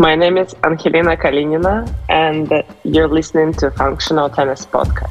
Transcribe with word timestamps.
My 0.00 0.14
name 0.14 0.38
is 0.38 0.54
Anhelina 0.62 1.16
Kalinina, 1.20 1.92
and 2.08 2.62
you're 2.84 3.08
listening 3.08 3.52
to 3.54 3.72
Functional 3.72 4.30
Tennis 4.30 4.64
Podcast. 4.64 5.10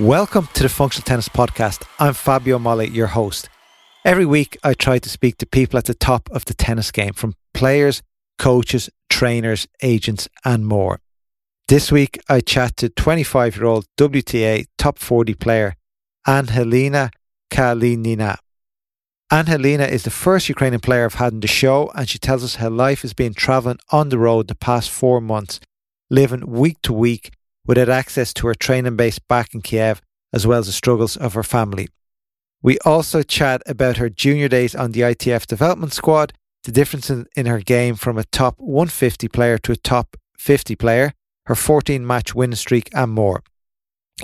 Welcome 0.00 0.48
to 0.54 0.62
the 0.62 0.70
Functional 0.70 1.04
Tennis 1.04 1.28
Podcast. 1.28 1.86
I'm 1.98 2.14
Fabio 2.14 2.58
Molly, 2.58 2.88
your 2.88 3.08
host. 3.08 3.50
Every 4.06 4.24
week, 4.24 4.56
I 4.62 4.74
try 4.74 5.00
to 5.00 5.08
speak 5.08 5.36
to 5.38 5.46
people 5.46 5.78
at 5.78 5.86
the 5.86 5.92
top 5.92 6.28
of 6.30 6.44
the 6.44 6.54
tennis 6.54 6.92
game, 6.92 7.12
from 7.12 7.34
players, 7.52 8.04
coaches, 8.38 8.88
trainers, 9.10 9.66
agents, 9.82 10.28
and 10.44 10.64
more. 10.64 11.00
This 11.66 11.90
week, 11.90 12.20
I 12.28 12.38
chat 12.38 12.76
to 12.76 12.88
25 12.88 13.56
year 13.56 13.66
old 13.66 13.86
WTA 13.98 14.66
top 14.78 15.00
40 15.00 15.34
player 15.34 15.74
Anhelina 16.24 17.10
Kalinina. 17.50 18.36
Anhelina 19.32 19.88
is 19.88 20.04
the 20.04 20.10
first 20.10 20.48
Ukrainian 20.48 20.78
player 20.78 21.06
I've 21.06 21.14
had 21.14 21.32
on 21.32 21.40
the 21.40 21.48
show, 21.48 21.90
and 21.96 22.08
she 22.08 22.20
tells 22.20 22.44
us 22.44 22.54
how 22.54 22.68
life 22.68 23.02
has 23.02 23.12
been 23.12 23.34
travelling 23.34 23.80
on 23.90 24.10
the 24.10 24.18
road 24.18 24.46
the 24.46 24.54
past 24.54 24.88
four 24.88 25.20
months, 25.20 25.58
living 26.10 26.46
week 26.46 26.76
to 26.82 26.92
week 26.92 27.32
without 27.66 27.88
access 27.88 28.32
to 28.34 28.46
her 28.46 28.54
training 28.54 28.94
base 28.94 29.18
back 29.18 29.52
in 29.52 29.62
Kiev, 29.62 30.00
as 30.32 30.46
well 30.46 30.60
as 30.60 30.66
the 30.66 30.72
struggles 30.72 31.16
of 31.16 31.34
her 31.34 31.42
family. 31.42 31.88
We 32.66 32.78
also 32.80 33.22
chat 33.22 33.62
about 33.64 33.98
her 33.98 34.08
junior 34.08 34.48
days 34.48 34.74
on 34.74 34.90
the 34.90 35.02
ITF 35.02 35.46
development 35.46 35.92
squad, 35.92 36.32
the 36.64 36.72
difference 36.72 37.08
in, 37.08 37.26
in 37.36 37.46
her 37.46 37.60
game 37.60 37.94
from 37.94 38.18
a 38.18 38.24
top 38.24 38.56
150 38.58 39.28
player 39.28 39.56
to 39.58 39.70
a 39.70 39.76
top 39.76 40.16
50 40.36 40.74
player, 40.74 41.12
her 41.44 41.54
14 41.54 42.04
match 42.04 42.34
win 42.34 42.56
streak, 42.56 42.90
and 42.92 43.12
more. 43.12 43.44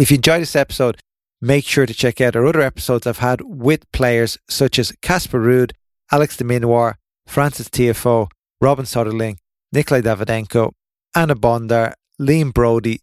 If 0.00 0.10
you 0.10 0.16
enjoyed 0.16 0.42
this 0.42 0.56
episode, 0.56 0.98
make 1.40 1.64
sure 1.64 1.86
to 1.86 1.94
check 1.94 2.20
out 2.20 2.34
our 2.34 2.44
other 2.44 2.62
episodes 2.62 3.06
I've 3.06 3.18
had 3.18 3.42
with 3.44 3.90
players 3.92 4.38
such 4.50 4.76
as 4.80 4.92
Casper 5.00 5.38
Ruud, 5.38 5.70
Alex 6.10 6.36
de 6.36 6.42
Minaur, 6.42 6.94
Frances 7.28 7.68
Tiafoe, 7.68 8.26
Robin 8.60 8.86
Soderling, 8.86 9.36
Nikolai 9.70 10.00
Davydenko, 10.00 10.72
Anna 11.14 11.36
Bondar, 11.36 11.92
Liam 12.20 12.52
Broady, 12.52 12.98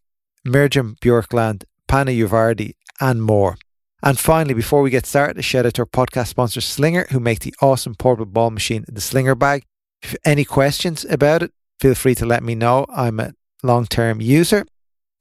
Mirjam 0.45 0.99
Björklund, 0.99 1.63
Panna 1.87 2.11
Udvardy, 2.11 2.73
and 2.99 3.23
more. 3.23 3.55
And 4.01 4.17
finally, 4.17 4.53
before 4.53 4.81
we 4.81 4.89
get 4.89 5.05
started, 5.05 5.37
a 5.37 5.41
shout 5.41 5.65
out 5.65 5.73
to 5.73 5.81
our 5.81 5.85
podcast 5.85 6.27
sponsor, 6.27 6.61
Slinger, 6.61 7.07
who 7.11 7.19
make 7.19 7.39
the 7.39 7.53
awesome 7.61 7.95
portable 7.95 8.31
ball 8.31 8.49
machine, 8.49 8.85
the 8.87 9.01
Slinger 9.01 9.35
Bag. 9.35 9.65
If 10.01 10.13
you 10.13 10.17
have 10.23 10.31
any 10.31 10.45
questions 10.45 11.05
about 11.05 11.43
it, 11.43 11.51
feel 11.79 11.95
free 11.95 12.15
to 12.15 12.25
let 12.25 12.41
me 12.41 12.55
know. 12.55 12.85
I'm 12.89 13.19
a 13.19 13.33
long 13.61 13.85
term 13.85 14.21
user. 14.21 14.65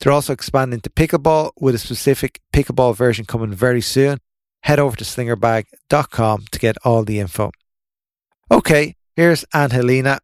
They're 0.00 0.12
also 0.12 0.32
expanding 0.32 0.80
to 0.82 0.90
pickleball 0.90 1.50
with 1.60 1.74
a 1.74 1.78
specific 1.78 2.40
pickleball 2.52 2.94
version 2.94 3.24
coming 3.24 3.52
very 3.52 3.80
soon. 3.80 4.18
Head 4.62 4.78
over 4.78 4.96
to 4.96 5.04
slingerbag.com 5.04 6.44
to 6.50 6.58
get 6.58 6.76
all 6.84 7.02
the 7.02 7.18
info. 7.18 7.50
Okay, 8.50 8.94
here's 9.16 9.44
Anhelina. 9.54 10.20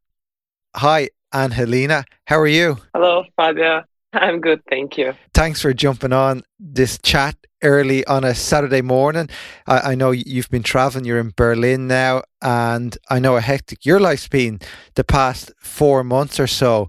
Hi, 0.77 1.09
Anhelina. 1.33 2.05
How 2.27 2.39
are 2.39 2.47
you? 2.47 2.79
Hello, 2.95 3.25
Fabio. 3.37 3.83
I'm 4.21 4.41
good, 4.41 4.63
thank 4.71 4.97
you. 4.97 5.15
Thanks 5.33 5.61
for 5.61 5.73
jumping 5.75 6.13
on 6.13 6.43
this 6.59 6.99
chat 7.03 7.37
early 7.63 8.07
on 8.07 8.25
a 8.25 8.35
Saturday 8.35 8.83
morning. 8.83 9.29
I, 9.67 9.93
I, 9.93 9.95
know 9.95 10.11
you've 10.13 10.51
been 10.51 10.63
traveling, 10.63 11.05
you're 11.05 11.19
in 11.19 11.33
Berlin 11.35 11.89
now, 11.89 12.23
and 12.41 12.97
I 13.11 13.19
know 13.19 13.35
how 13.35 13.41
hectic 13.41 13.85
your 13.85 13.99
life's 13.99 14.29
been 14.29 14.61
the 14.95 15.05
past 15.05 15.51
four 15.59 16.05
months 16.05 16.39
or 16.39 16.47
so. 16.47 16.89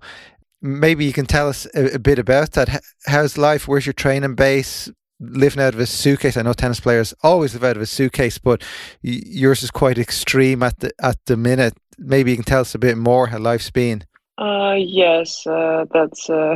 Maybe 0.61 1.05
you 1.05 1.13
can 1.13 1.25
tell 1.25 1.47
us 1.47 1.65
a, 1.73 1.95
a 1.95 1.99
bit 1.99 2.19
about 2.19 2.51
that. 2.51 2.83
How's 3.07 3.37
life? 3.37 3.67
Where's 3.67 3.85
your 3.85 3.93
training 3.93 4.35
base? 4.35 4.91
Living 5.19 5.63
out 5.63 5.73
of 5.73 5.79
a 5.79 5.85
suitcase. 5.85 6.35
I 6.35 6.41
know 6.41 6.53
tennis 6.53 6.81
players 6.81 7.13
always 7.23 7.53
live 7.53 7.63
out 7.63 7.77
of 7.77 7.81
a 7.81 7.85
suitcase, 7.85 8.37
but 8.37 8.61
yours 9.01 9.63
is 9.63 9.71
quite 9.71 9.97
extreme 9.97 10.61
at 10.61 10.79
the 10.79 10.91
at 10.99 11.17
the 11.25 11.37
minute. 11.37 11.77
Maybe 11.97 12.31
you 12.31 12.37
can 12.37 12.43
tell 12.43 12.61
us 12.61 12.75
a 12.75 12.79
bit 12.79 12.97
more 12.97 13.27
how 13.27 13.39
life's 13.39 13.71
been. 13.71 14.03
Uh, 14.37 14.75
yes, 14.77 15.45
uh, 15.47 15.85
that's 15.93 16.29
uh, 16.29 16.55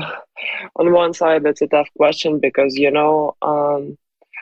on 0.78 0.92
one 0.94 1.14
side 1.14 1.44
that's 1.44 1.62
a 1.62 1.68
tough 1.68 1.90
question 1.98 2.40
because 2.40 2.76
you 2.76 2.92
know 2.92 3.36
um, 3.42 3.98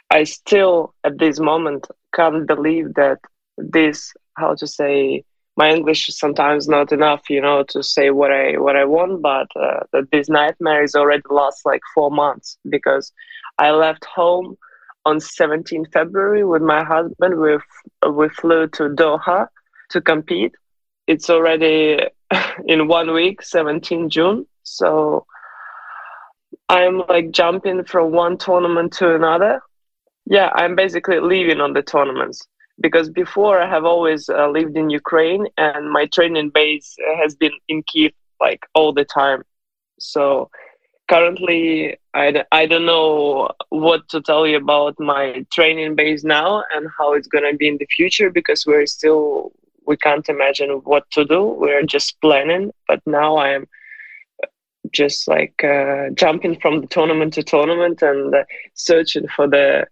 I 0.09 0.23
still 0.23 0.93
at 1.03 1.17
this 1.19 1.39
moment 1.39 1.87
can't 2.15 2.47
believe 2.47 2.93
that 2.95 3.19
this 3.57 4.13
how 4.37 4.55
to 4.55 4.67
say 4.67 5.23
my 5.57 5.69
English 5.71 6.09
is 6.09 6.17
sometimes 6.19 6.67
not 6.67 6.91
enough, 6.91 7.29
you 7.29 7.41
know, 7.41 7.63
to 7.69 7.83
say 7.83 8.09
what 8.11 8.31
I 8.31 8.57
what 8.57 8.75
I 8.75 8.85
want, 8.85 9.21
but 9.21 9.47
uh, 9.55 9.81
that 9.93 10.09
this 10.11 10.29
nightmare 10.29 10.83
is 10.83 10.95
already 10.95 11.23
last 11.29 11.61
like 11.65 11.81
four 11.93 12.11
months 12.11 12.57
because 12.69 13.11
I 13.57 13.71
left 13.71 14.05
home 14.05 14.57
on 15.05 15.19
17 15.19 15.85
February 15.93 16.43
with 16.45 16.61
my 16.61 16.83
husband. 16.83 17.39
We 17.39 17.57
we 18.09 18.29
flew 18.29 18.67
to 18.67 18.83
Doha 18.89 19.47
to 19.91 20.01
compete. 20.01 20.53
It's 21.07 21.29
already 21.29 21.99
in 22.65 22.88
one 22.88 23.13
week, 23.13 23.41
17 23.41 24.09
June. 24.09 24.45
So 24.63 25.25
I'm 26.69 27.03
like 27.07 27.31
jumping 27.31 27.83
from 27.83 28.11
one 28.11 28.38
tournament 28.38 28.93
to 28.93 29.15
another. 29.15 29.61
Yeah, 30.25 30.49
I'm 30.53 30.75
basically 30.75 31.19
living 31.19 31.61
on 31.61 31.73
the 31.73 31.81
tournaments 31.81 32.45
because 32.81 33.09
before 33.09 33.61
I 33.61 33.69
have 33.69 33.85
always 33.85 34.29
uh, 34.29 34.49
lived 34.49 34.75
in 34.75 34.89
Ukraine 34.89 35.47
and 35.57 35.89
my 35.89 36.05
training 36.07 36.49
base 36.49 36.95
has 37.21 37.35
been 37.35 37.53
in 37.69 37.83
Kiev 37.83 38.11
like 38.39 38.65
all 38.75 38.94
the 38.94 39.05
time. 39.05 39.44
So 39.99 40.49
currently, 41.09 41.97
I, 42.13 42.44
I 42.51 42.65
don't 42.65 42.85
know 42.85 43.49
what 43.69 44.07
to 44.09 44.21
tell 44.21 44.45
you 44.45 44.57
about 44.57 44.99
my 44.99 45.45
training 45.53 45.95
base 45.95 46.23
now 46.23 46.63
and 46.75 46.88
how 46.97 47.13
it's 47.13 47.27
going 47.27 47.49
to 47.49 47.57
be 47.57 47.67
in 47.67 47.77
the 47.77 47.88
future 47.88 48.29
because 48.29 48.65
we're 48.65 48.85
still 48.85 49.53
we 49.87 49.97
can't 49.97 50.27
imagine 50.29 50.69
what 50.83 51.09
to 51.11 51.25
do. 51.25 51.43
We're 51.43 51.83
just 51.83 52.19
planning. 52.21 52.71
But 52.87 53.01
now 53.05 53.37
I 53.37 53.49
am 53.53 53.67
just 54.91 55.27
like 55.27 55.63
uh, 55.63 56.09
jumping 56.13 56.59
from 56.59 56.81
the 56.81 56.87
tournament 56.87 57.33
to 57.33 57.43
tournament 57.43 58.01
and 58.01 58.33
uh, 58.33 58.43
searching 58.75 59.27
for 59.35 59.47
the 59.47 59.85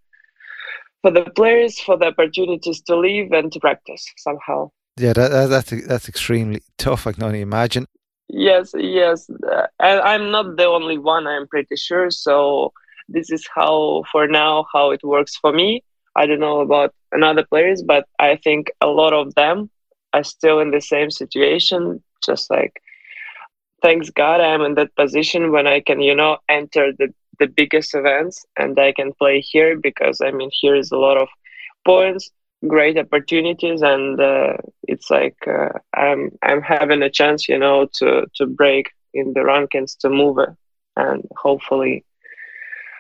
for 1.02 1.12
the 1.12 1.30
players 1.36 1.80
for 1.80 1.98
the 1.98 2.06
opportunities 2.06 2.82
to 2.82 2.96
live 2.98 3.32
and 3.32 3.52
to 3.52 3.60
practice 3.60 4.06
somehow. 4.18 4.72
Yeah, 4.98 5.14
that, 5.14 5.30
that, 5.30 5.48
that's 5.48 5.88
that's 5.88 6.10
extremely 6.10 6.62
tough. 6.78 7.08
I 7.08 7.12
can 7.12 7.24
only 7.24 7.42
imagine. 7.42 7.86
Yes, 8.28 8.74
yes, 8.76 9.30
uh, 9.30 9.68
and 9.80 10.00
I'm 10.02 10.32
not 10.32 10.58
the 10.58 10.66
only 10.66 10.98
one. 10.98 11.28
I'm 11.28 11.48
pretty 11.48 11.76
sure. 11.76 12.10
So 12.10 12.74
this 13.08 13.30
is 13.30 13.48
how, 13.54 14.04
for 14.12 14.28
now, 14.28 14.66
how 14.74 14.92
it 14.92 15.04
works 15.04 15.36
for 15.36 15.54
me. 15.54 15.84
I 16.16 16.26
don't 16.26 16.40
know 16.40 16.62
about 16.62 16.96
another 17.12 17.46
players, 17.46 17.84
but 17.84 18.08
I 18.20 18.38
think 18.38 18.72
a 18.82 18.88
lot 18.88 19.14
of 19.14 19.36
them 19.36 19.70
are 20.16 20.24
still 20.24 20.60
in 20.60 20.72
the 20.72 20.82
same 20.82 21.12
situation. 21.12 22.04
Just 22.26 22.50
like, 22.50 22.82
thanks 23.82 24.10
God, 24.10 24.42
I'm 24.42 24.62
in 24.62 24.76
that 24.76 24.96
position 24.96 25.52
when 25.52 25.68
I 25.68 25.82
can, 25.82 26.02
you 26.02 26.16
know, 26.16 26.38
enter 26.50 26.92
the 26.98 27.14
the 27.40 27.48
biggest 27.48 27.94
events 27.94 28.46
and 28.58 28.80
I 28.80 28.94
can 28.94 29.12
play 29.14 29.42
here 29.42 29.78
because 29.78 30.22
I 30.22 30.32
mean 30.32 30.50
here 30.62 30.76
is 30.76 30.92
a 30.92 30.98
lot 30.98 31.18
of 31.18 31.28
points, 31.86 32.32
great 32.68 32.98
opportunities, 32.98 33.82
and 33.82 34.20
uh, 34.20 34.54
it's 34.84 35.10
like 35.10 35.38
uh, 35.48 35.70
I'm 35.94 36.32
I'm 36.44 36.62
having 36.62 37.04
a 37.04 37.10
chance, 37.10 37.50
you 37.50 37.60
know, 37.60 37.88
to 38.00 38.26
to 38.38 38.46
break 38.46 38.92
in 39.14 39.34
the 39.34 39.42
rankings 39.42 39.98
to 40.00 40.10
move 40.10 40.38
it, 40.40 40.50
and 40.96 41.24
hopefully 41.38 42.06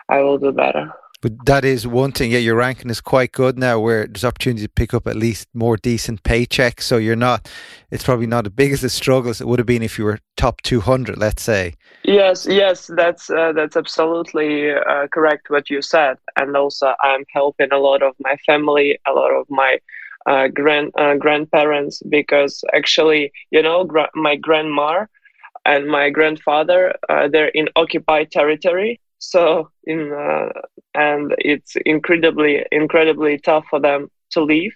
I 0.09 0.20
will 0.20 0.38
do 0.38 0.52
better. 0.52 0.94
But 1.25 1.47
that 1.47 1.66
is 1.66 1.88
one 1.88 2.12
thing. 2.12 2.30
Yeah, 2.30 2.38
your 2.38 2.53
ranking 2.53 2.91
is 2.91 3.02
quite 3.02 3.31
good 3.31 3.58
now, 3.58 3.80
where 3.80 4.06
there's 4.06 4.24
opportunity 4.24 4.62
to 4.62 4.69
pick 4.69 4.94
up 4.94 5.08
at 5.08 5.16
least 5.16 5.47
more 5.56 5.75
decent 5.75 6.22
paychecks. 6.22 6.81
So 6.81 6.97
you're 6.97 7.16
not. 7.16 7.49
It's 7.90 8.03
probably 8.03 8.28
not 8.28 8.46
as 8.46 8.53
big 8.53 8.72
as 8.72 8.84
a 8.84 8.91
struggle 8.91 9.32
as 9.32 9.41
it 9.41 9.47
would 9.47 9.58
have 9.58 9.66
been 9.66 9.82
if 9.82 9.97
you 9.97 10.05
were 10.05 10.20
top 10.38 10.61
200, 10.61 11.17
let's 11.17 11.41
say. 11.41 11.73
Yes, 12.03 12.46
yes, 12.47 12.91
that's 12.96 13.32
uh, 13.32 13.53
that's 13.53 13.76
absolutely 13.76 14.70
uh, 14.72 15.08
correct 15.11 15.49
what 15.49 15.67
you 15.67 15.82
said, 15.82 16.17
and 16.35 16.55
also 16.55 16.94
I'm 17.02 17.26
helping 17.34 17.72
a 17.72 17.79
lot 17.79 18.03
of 18.03 18.14
my 18.20 18.35
family, 18.46 18.99
a 19.08 19.11
lot 19.11 19.32
of 19.32 19.47
my 19.49 19.79
uh, 20.28 20.49
grand 20.49 20.91
uh, 20.96 21.16
grandparents, 21.16 22.03
because 22.08 22.64
actually, 22.72 23.32
you 23.49 23.64
know, 23.64 23.84
gra- 23.84 24.11
my 24.14 24.35
grandma 24.35 25.08
and 25.66 25.88
my 25.88 26.11
grandfather, 26.11 26.94
uh, 27.09 27.28
they're 27.28 27.47
in 27.47 27.67
occupied 27.76 28.29
territory, 28.29 28.99
so 29.29 29.69
in 29.85 30.11
uh, 30.13 30.49
and 30.93 31.35
it's 31.39 31.75
incredibly 31.85 32.66
incredibly 32.72 33.37
tough 33.37 33.66
for 33.69 33.79
them 33.79 34.09
to 34.31 34.41
leave 34.41 34.73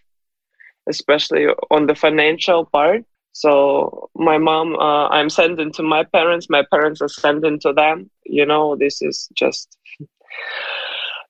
especially 0.88 1.46
on 1.72 1.86
the 1.88 1.96
financial 1.96 2.66
part 2.66 3.04
so 3.32 4.10
my 4.16 4.38
mom 4.38 4.76
uh, 4.76 5.08
i'm 5.10 5.30
sending 5.30 5.72
to 5.72 5.84
my 5.84 6.04
parents 6.04 6.50
my 6.50 6.64
parents 6.72 7.02
are 7.02 7.10
sending 7.10 7.60
to 7.60 7.74
them 7.74 8.10
you 8.26 8.46
know 8.46 8.76
this 8.76 9.02
is 9.02 9.30
just 9.36 9.78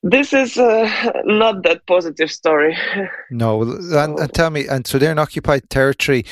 this 0.02 0.32
is 0.32 0.56
uh, 0.56 0.88
not 1.26 1.62
that 1.64 1.86
positive 1.86 2.30
story. 2.30 2.74
no, 3.30 3.60
and, 3.60 4.18
and 4.18 4.32
tell 4.32 4.48
me, 4.48 4.66
and 4.66 4.86
so 4.86 4.98
they're 4.98 5.12
in 5.12 5.18
occupied 5.18 5.68
territory 5.68 6.24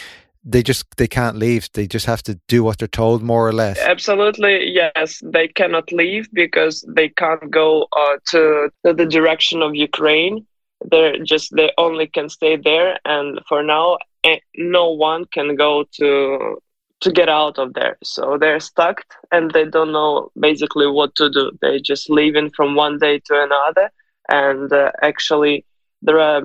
they 0.45 0.63
just 0.63 0.85
they 0.97 1.09
can't 1.09 1.37
leave. 1.37 1.69
They 1.73 1.87
just 1.87 2.07
have 2.07 2.23
to 2.25 2.39
do 2.49 2.63
what 2.65 2.79
they're 2.79 2.89
told 2.89 3.23
more 3.23 3.47
or 3.47 3.53
less. 3.53 3.79
Absolutely 3.79 4.71
yes. 4.71 5.21
They 5.25 5.49
cannot 5.49 5.93
leave 5.93 6.29
because 6.33 6.85
they 6.89 7.09
can't 7.09 7.51
go 7.51 7.87
uh, 7.93 8.17
to, 8.29 8.71
to 8.85 8.93
the 8.95 9.07
direction 9.07 9.63
of 9.63 9.75
ukraine. 9.75 10.47
They're 10.91 11.23
just 11.25 11.55
they 11.55 11.73
only 11.77 12.07
can 12.07 12.29
stay 12.29 12.57
there 12.57 12.99
and 13.05 13.41
for 13.49 13.63
now 13.63 13.99
eh, 14.25 14.39
no 14.57 14.91
one 14.91 15.25
can 15.27 15.57
go 15.57 15.85
to 15.99 16.63
to 17.01 17.13
get 17.13 17.29
out 17.29 17.59
of 17.59 17.75
there. 17.75 17.97
So 18.03 18.39
they're 18.39 18.61
stuck 18.61 19.05
and 19.31 19.53
they 19.53 19.65
don't 19.65 19.93
know 19.93 20.31
basically 20.39 20.89
what 20.89 21.15
to 21.17 21.31
do. 21.31 21.53
They're 21.61 21.81
just 21.81 22.11
leaving 22.11 22.51
from 22.51 22.75
one 22.75 22.99
day 22.99 23.21
to 23.27 23.43
another 23.43 23.91
and 24.29 24.73
uh, 24.73 24.93
actually 25.03 25.65
there 26.03 26.21
are 26.21 26.43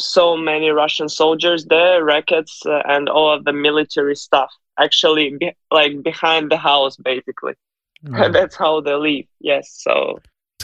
so 0.00 0.36
many 0.36 0.70
Russian 0.70 1.08
soldiers 1.08 1.66
there, 1.66 2.04
rackets, 2.04 2.60
uh, 2.66 2.82
and 2.86 3.08
all 3.08 3.32
of 3.32 3.44
the 3.44 3.52
military 3.52 4.16
stuff. 4.16 4.50
Actually, 4.78 5.36
be, 5.38 5.52
like 5.70 6.02
behind 6.02 6.50
the 6.50 6.56
house, 6.56 6.96
basically. 6.96 7.54
Mm. 8.02 8.32
That's 8.32 8.56
how 8.56 8.80
they 8.80 8.94
live. 8.94 9.26
Yes, 9.40 9.76
so 9.78 10.18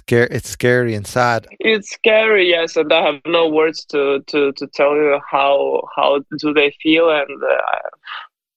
scary. 0.06 0.29
It's 0.31 0.49
scary 0.49 0.94
and 0.94 1.06
sad. 1.06 1.47
It's 1.61 1.91
scary, 1.91 2.49
yes, 2.49 2.77
and 2.77 2.93
I 2.93 3.05
have 3.05 3.21
no 3.27 3.49
words 3.49 3.85
to 3.87 4.23
to 4.29 4.53
to 4.53 4.67
tell 4.69 4.94
you 4.94 5.21
how 5.29 5.82
how 5.94 6.21
do 6.39 6.55
they 6.55 6.75
feel, 6.82 7.11
and 7.11 7.43
uh, 7.43 7.91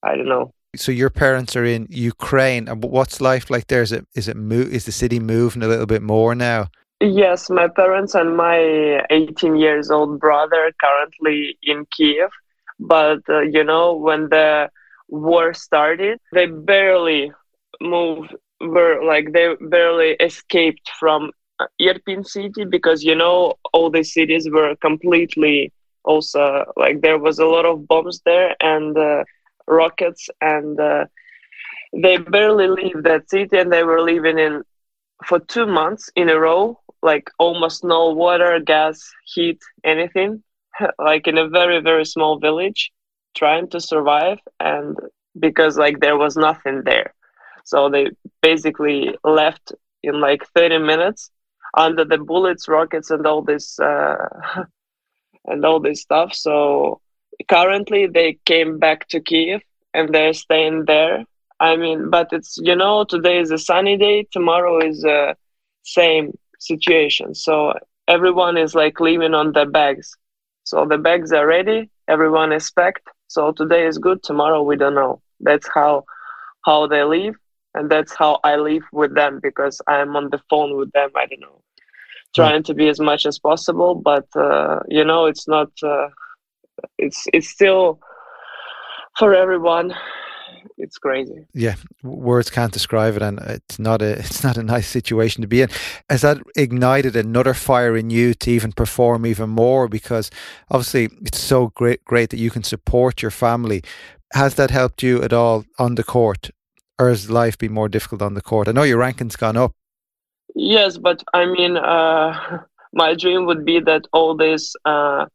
I 0.03 0.15
don't 0.15 0.27
know. 0.27 0.53
So 0.75 0.91
your 0.91 1.09
parents 1.09 1.55
are 1.55 1.65
in 1.65 1.87
Ukraine, 1.89 2.67
and 2.67 2.83
what's 2.83 3.19
life 3.19 3.49
like 3.49 3.67
there? 3.67 3.81
Is 3.81 3.91
it 3.91 4.07
is 4.15 4.27
it 4.27 4.37
move? 4.37 4.71
Is 4.71 4.85
the 4.85 4.91
city 4.91 5.19
moving 5.19 5.63
a 5.63 5.67
little 5.67 5.87
bit 5.87 6.01
more 6.01 6.35
now? 6.35 6.67
Yes, 7.01 7.49
my 7.49 7.67
parents 7.67 8.15
and 8.15 8.35
my 8.35 8.57
18 9.09 9.55
years 9.55 9.89
old 9.91 10.19
brother 10.19 10.71
currently 10.81 11.57
in 11.63 11.85
Kiev. 11.91 12.29
But 12.79 13.19
uh, 13.29 13.41
you 13.41 13.63
know, 13.63 13.95
when 13.95 14.29
the 14.29 14.69
war 15.07 15.53
started, 15.53 16.19
they 16.33 16.45
barely 16.47 17.31
moved. 17.81 18.35
Were 18.61 19.03
like 19.05 19.31
they 19.33 19.55
barely 19.59 20.11
escaped 20.19 20.89
from 20.99 21.31
uh, 21.59 21.65
Irpin 21.81 22.25
city 22.25 22.65
because 22.65 23.03
you 23.03 23.15
know 23.15 23.53
all 23.73 23.89
the 23.89 24.03
cities 24.03 24.47
were 24.51 24.75
completely 24.75 25.71
also 26.03 26.65
like 26.77 27.01
there 27.01 27.17
was 27.19 27.39
a 27.39 27.45
lot 27.45 27.65
of 27.65 27.87
bombs 27.87 28.21
there 28.25 28.55
and 28.61 28.97
uh, 28.97 29.23
rockets 29.67 30.29
and 30.41 30.79
uh, 30.79 31.05
they 31.93 32.17
barely 32.17 32.67
leave 32.67 33.03
that 33.03 33.29
city 33.29 33.57
and 33.57 33.71
they 33.71 33.83
were 33.83 34.01
living 34.01 34.37
in 34.37 34.63
for 35.25 35.39
two 35.39 35.65
months 35.65 36.09
in 36.15 36.29
a 36.29 36.39
row 36.39 36.79
like 37.01 37.29
almost 37.39 37.83
no 37.83 38.09
water, 38.11 38.59
gas, 38.59 38.99
heat, 39.33 39.59
anything, 39.83 40.43
like 40.99 41.27
in 41.27 41.37
a 41.37 41.47
very, 41.49 41.79
very 41.81 42.05
small 42.05 42.39
village, 42.39 42.91
trying 43.35 43.69
to 43.69 43.79
survive. 43.79 44.39
And 44.59 44.97
because 45.39 45.77
like 45.77 45.99
there 45.99 46.17
was 46.17 46.35
nothing 46.37 46.83
there. 46.85 47.13
So 47.65 47.89
they 47.89 48.07
basically 48.41 49.15
left 49.23 49.73
in 50.03 50.19
like 50.19 50.41
30 50.55 50.79
minutes 50.79 51.31
under 51.77 52.05
the 52.05 52.17
bullets, 52.17 52.67
rockets, 52.67 53.11
and 53.11 53.25
all 53.25 53.41
this, 53.41 53.79
uh, 53.79 54.15
and 55.45 55.65
all 55.65 55.79
this 55.79 56.01
stuff. 56.01 56.33
So 56.33 57.01
currently 57.49 58.07
they 58.07 58.37
came 58.45 58.79
back 58.79 59.07
to 59.09 59.19
Kiev 59.21 59.61
and 59.93 60.13
they're 60.13 60.33
staying 60.33 60.85
there. 60.85 61.25
I 61.59 61.75
mean, 61.75 62.09
but 62.09 62.27
it's, 62.31 62.57
you 62.61 62.75
know, 62.75 63.03
today 63.03 63.39
is 63.39 63.51
a 63.51 63.57
sunny 63.57 63.97
day, 63.97 64.25
tomorrow 64.31 64.79
is 64.85 65.03
uh, 65.05 65.33
same 65.83 66.37
situation. 66.59 67.35
So 67.35 67.73
everyone 68.07 68.57
is 68.57 68.75
like 68.75 68.99
living 68.99 69.33
on 69.35 69.53
their 69.53 69.69
bags. 69.69 70.15
So 70.63 70.85
the 70.85 70.97
bags 70.97 71.31
are 71.33 71.47
ready. 71.47 71.89
Everyone 72.07 72.53
is 72.53 72.71
packed. 72.71 73.07
So 73.27 73.51
today 73.51 73.87
is 73.87 73.97
good. 73.99 74.23
Tomorrow 74.23 74.63
we 74.63 74.77
don't 74.77 74.95
know. 74.95 75.21
That's 75.41 75.67
how 75.73 76.05
how 76.65 76.87
they 76.87 77.03
live, 77.03 77.35
and 77.75 77.89
that's 77.89 78.15
how 78.15 78.39
I 78.43 78.57
live 78.57 78.83
with 78.93 79.15
them 79.15 79.39
because 79.41 79.81
I'm 79.87 80.15
on 80.15 80.29
the 80.29 80.39
phone 80.49 80.77
with 80.77 80.91
them. 80.91 81.09
I 81.15 81.25
don't 81.27 81.41
know, 81.41 81.61
trying 82.35 82.63
to 82.63 82.73
be 82.73 82.89
as 82.89 82.99
much 82.99 83.25
as 83.25 83.39
possible. 83.39 83.95
But 83.95 84.27
uh, 84.35 84.79
you 84.89 85.03
know, 85.05 85.25
it's 85.25 85.47
not. 85.47 85.69
Uh, 85.83 86.09
it's 86.97 87.25
it's 87.33 87.49
still 87.49 87.99
for 89.17 89.33
everyone 89.33 89.93
it's 90.79 90.97
crazy. 90.97 91.45
Yeah, 91.53 91.75
words 92.03 92.49
can't 92.49 92.71
describe 92.71 93.15
it, 93.15 93.21
and 93.21 93.39
it's 93.39 93.77
not 93.77 94.01
a 94.01 94.11
it's 94.19 94.43
not 94.43 94.57
a 94.57 94.63
nice 94.63 94.87
situation 94.87 95.41
to 95.41 95.47
be 95.47 95.61
in. 95.61 95.69
Has 96.09 96.21
that 96.21 96.37
ignited 96.55 97.15
another 97.15 97.53
fire 97.53 97.95
in 97.95 98.09
you 98.09 98.33
to 98.35 98.51
even 98.51 98.71
perform 98.71 99.25
even 99.25 99.49
more? 99.49 99.87
Because 99.87 100.31
obviously, 100.71 101.09
it's 101.21 101.39
so 101.39 101.67
great 101.75 102.03
great 102.05 102.29
that 102.31 102.39
you 102.39 102.49
can 102.49 102.63
support 102.63 103.21
your 103.21 103.31
family. 103.31 103.83
Has 104.33 104.55
that 104.55 104.71
helped 104.71 105.03
you 105.03 105.21
at 105.21 105.33
all 105.33 105.65
on 105.77 105.95
the 105.95 106.03
court, 106.03 106.49
or 106.97 107.09
has 107.09 107.29
life 107.29 107.57
been 107.57 107.73
more 107.73 107.89
difficult 107.89 108.21
on 108.21 108.33
the 108.33 108.41
court? 108.41 108.67
I 108.67 108.71
know 108.71 108.83
your 108.83 108.99
ranking's 108.99 109.35
gone 109.35 109.57
up. 109.57 109.73
Yes, 110.55 110.97
but 110.97 111.23
I 111.33 111.45
mean, 111.45 111.77
uh, 111.77 112.61
my 112.93 113.15
dream 113.15 113.45
would 113.45 113.65
be 113.65 113.79
that 113.81 114.05
all 114.13 114.35
this. 114.35 114.75
Uh, 114.85 115.25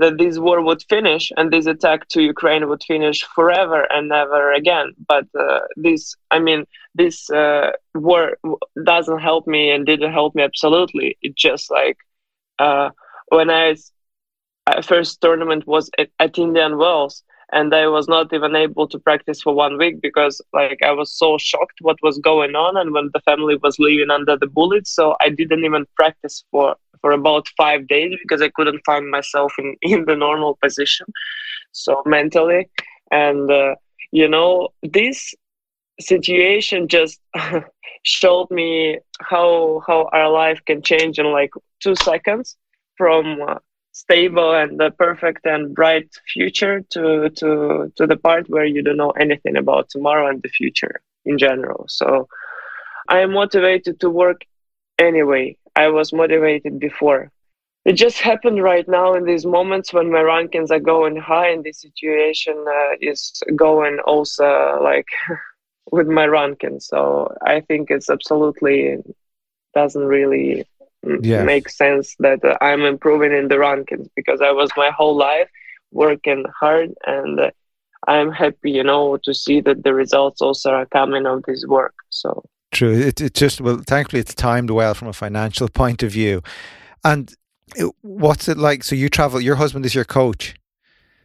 that 0.00 0.16
this 0.16 0.38
war 0.38 0.62
would 0.62 0.82
finish 0.88 1.30
and 1.36 1.52
this 1.52 1.66
attack 1.66 2.08
to 2.08 2.22
Ukraine 2.22 2.68
would 2.68 2.82
finish 2.82 3.22
forever 3.22 3.86
and 3.92 4.08
never 4.08 4.52
again. 4.52 4.94
But 5.06 5.26
uh, 5.38 5.60
this, 5.76 6.14
I 6.30 6.38
mean, 6.38 6.64
this 6.94 7.30
uh, 7.30 7.72
war 7.94 8.38
doesn't 8.82 9.20
help 9.20 9.46
me 9.46 9.70
and 9.70 9.84
didn't 9.84 10.12
help 10.12 10.34
me 10.34 10.42
absolutely. 10.42 11.18
It 11.20 11.36
just 11.36 11.70
like 11.70 11.98
uh, 12.58 12.90
when 13.28 13.50
I 13.50 13.76
uh, 14.66 14.80
first 14.82 15.20
tournament 15.20 15.66
was 15.66 15.90
at, 15.98 16.08
at 16.18 16.38
Indian 16.38 16.78
Wells, 16.78 17.22
and 17.52 17.74
I 17.74 17.86
was 17.88 18.08
not 18.08 18.32
even 18.32 18.54
able 18.54 18.86
to 18.88 18.98
practice 18.98 19.42
for 19.42 19.54
one 19.54 19.78
week 19.78 20.00
because 20.00 20.40
like 20.52 20.78
I 20.84 20.92
was 20.92 21.12
so 21.12 21.38
shocked 21.38 21.78
what 21.80 21.96
was 22.02 22.18
going 22.18 22.54
on 22.54 22.76
and 22.76 22.92
when 22.92 23.10
the 23.12 23.20
family 23.20 23.56
was 23.56 23.78
living 23.78 24.10
under 24.10 24.36
the 24.36 24.46
bullets 24.46 24.94
so 24.94 25.16
I 25.20 25.30
didn't 25.30 25.64
even 25.64 25.86
practice 25.96 26.44
for 26.50 26.76
for 27.00 27.12
about 27.12 27.48
5 27.56 27.88
days 27.88 28.18
because 28.22 28.42
I 28.42 28.50
couldn't 28.50 28.82
find 28.84 29.10
myself 29.10 29.54
in 29.58 29.76
in 29.82 30.04
the 30.04 30.16
normal 30.16 30.58
position 30.62 31.06
so 31.72 32.02
mentally. 32.06 32.68
And 33.10 33.50
uh, 33.50 33.74
you 34.12 34.28
know 34.28 34.68
this 34.82 35.34
situation 36.00 36.88
just 36.88 37.20
showed 38.02 38.50
me 38.50 38.98
how 39.20 39.82
how 39.86 40.08
our 40.12 40.30
life 40.30 40.60
can 40.66 40.82
change 40.82 41.18
in 41.18 41.26
like 41.32 41.50
2 41.80 41.94
seconds 41.96 42.56
from 42.96 43.40
uh, 43.48 43.56
stable 44.02 44.52
and 44.54 44.78
the 44.80 44.90
perfect 45.04 45.44
and 45.46 45.74
bright 45.74 46.08
future 46.34 46.76
to 46.94 47.30
to 47.40 47.48
to 47.96 48.06
the 48.06 48.16
part 48.16 48.44
where 48.48 48.64
you 48.74 48.82
don't 48.82 49.02
know 49.02 49.14
anything 49.24 49.56
about 49.56 49.88
tomorrow 49.90 50.26
and 50.30 50.42
the 50.42 50.48
future 50.60 50.94
in 51.30 51.36
general. 51.46 51.84
So 51.88 52.28
i 53.08 53.18
am 53.24 53.32
motivated 53.32 53.94
to 54.00 54.08
work 54.10 54.40
anyway. 55.10 55.56
I 55.84 55.86
was 55.88 56.12
motivated 56.22 56.74
before. 56.88 57.22
It 57.84 57.94
just 58.04 58.18
happened 58.30 58.62
right 58.62 58.86
now 58.88 59.14
in 59.14 59.24
these 59.24 59.46
moments 59.46 59.92
when 59.92 60.10
my 60.10 60.22
rankings 60.32 60.70
are 60.70 60.86
going 60.94 61.16
high 61.16 61.50
and 61.54 61.64
the 61.64 61.72
situation 61.72 62.56
uh, 62.78 62.92
is 63.10 63.20
going 63.66 63.98
also 64.12 64.48
like 64.90 65.08
with 65.96 66.08
my 66.18 66.26
rankings. 66.38 66.82
So 66.92 67.00
i 67.54 67.60
think 67.66 67.82
it's 67.90 68.10
absolutely 68.16 68.78
doesn't 69.74 70.06
really 70.16 70.66
yeah. 71.22 71.44
makes 71.44 71.76
sense 71.76 72.14
that 72.18 72.44
uh, 72.44 72.56
I'm 72.60 72.82
improving 72.82 73.32
in 73.32 73.48
the 73.48 73.56
rankings 73.56 74.08
because 74.16 74.40
I 74.40 74.52
was 74.52 74.70
my 74.76 74.90
whole 74.90 75.16
life 75.16 75.48
working 75.92 76.44
hard 76.58 76.92
and 77.06 77.40
uh, 77.40 77.50
I'm 78.08 78.32
happy, 78.32 78.70
you 78.70 78.84
know, 78.84 79.18
to 79.24 79.34
see 79.34 79.60
that 79.60 79.84
the 79.84 79.94
results 79.94 80.40
also 80.40 80.70
are 80.70 80.86
coming 80.86 81.26
of 81.26 81.42
this 81.46 81.64
work. 81.66 81.94
So 82.10 82.44
true. 82.70 82.92
It 82.92 83.20
it 83.20 83.34
just 83.34 83.60
well, 83.60 83.82
thankfully 83.86 84.20
it's 84.20 84.34
timed 84.34 84.70
well 84.70 84.94
from 84.94 85.08
a 85.08 85.12
financial 85.12 85.68
point 85.80 86.02
of 86.02 86.12
view. 86.12 86.42
And 87.04 87.34
it, 87.76 87.90
what's 88.02 88.48
it 88.48 88.58
like? 88.58 88.84
So 88.84 88.94
you 88.94 89.08
travel. 89.08 89.40
Your 89.40 89.56
husband 89.56 89.86
is 89.86 89.94
your 89.94 90.04
coach. 90.04 90.54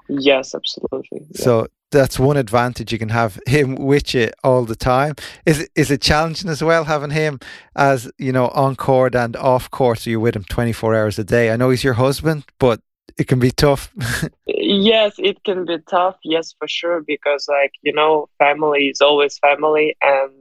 Yes, 0.08 0.54
absolutely. 0.54 1.26
Yeah. 1.32 1.44
So 1.44 1.68
that's 1.92 2.20
one 2.20 2.38
advantage 2.38 2.92
you 2.92 3.00
can 3.00 3.10
have 3.10 3.40
him 3.48 3.76
with 3.76 4.14
you 4.14 4.30
all 4.44 4.66
the 4.66 4.76
time. 4.76 5.16
Is 5.46 5.62
it, 5.62 5.70
is 5.76 5.92
it 5.92 6.02
challenging 6.02 6.50
as 6.50 6.64
well 6.64 6.86
having 6.86 7.12
him 7.12 7.40
as 7.76 8.12
you 8.18 8.32
know 8.32 8.50
on 8.50 8.76
court 8.76 9.16
and 9.16 9.36
off 9.36 9.70
court? 9.72 10.00
So 10.00 10.10
you're 10.10 10.20
with 10.20 10.36
him 10.36 10.46
24 10.46 10.96
hours 10.96 11.20
a 11.20 11.24
day. 11.24 11.52
I 11.52 11.56
know 11.56 11.70
he's 11.70 11.84
your 11.84 11.94
husband, 11.94 12.46
but 12.60 12.82
it 13.18 13.28
can 13.28 13.40
be 13.40 13.52
tough. 13.52 13.94
yes, 14.46 15.16
it 15.18 15.44
can 15.44 15.66
be 15.66 15.78
tough. 15.90 16.18
Yes, 16.24 16.54
for 16.58 16.68
sure, 16.68 17.02
because 17.02 17.48
like 17.48 17.72
you 17.82 17.94
know, 17.94 18.28
family 18.38 18.88
is 18.88 19.02
always 19.02 19.38
family, 19.38 19.96
and 20.02 20.32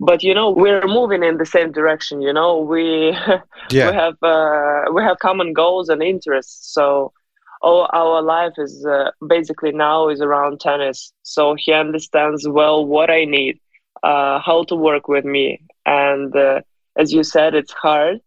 but 0.00 0.22
you 0.22 0.34
know 0.34 0.50
we're 0.50 0.86
moving 0.86 1.22
in 1.22 1.38
the 1.38 1.46
same 1.46 1.70
direction. 1.70 2.20
You 2.20 2.32
know, 2.32 2.58
we 2.58 3.10
yeah. 3.70 3.90
we 3.90 3.96
have 3.96 4.16
uh, 4.22 4.90
we 4.92 5.02
have 5.02 5.18
common 5.18 5.52
goals 5.52 5.88
and 5.88 6.02
interests. 6.02 6.72
So 6.72 7.12
all 7.60 7.88
our 7.92 8.22
life 8.22 8.52
is 8.58 8.84
uh, 8.86 9.10
basically 9.26 9.72
now 9.72 10.08
is 10.08 10.20
around 10.20 10.60
tennis. 10.60 11.12
So 11.22 11.54
he 11.58 11.72
understands 11.72 12.46
well 12.48 12.84
what 12.86 13.10
I 13.10 13.24
need, 13.24 13.58
uh, 14.02 14.40
how 14.40 14.64
to 14.64 14.74
work 14.76 15.08
with 15.08 15.24
me, 15.24 15.60
and 15.86 16.34
uh, 16.36 16.60
as 16.96 17.12
you 17.12 17.22
said, 17.22 17.54
it's 17.54 17.72
hard. 17.72 18.18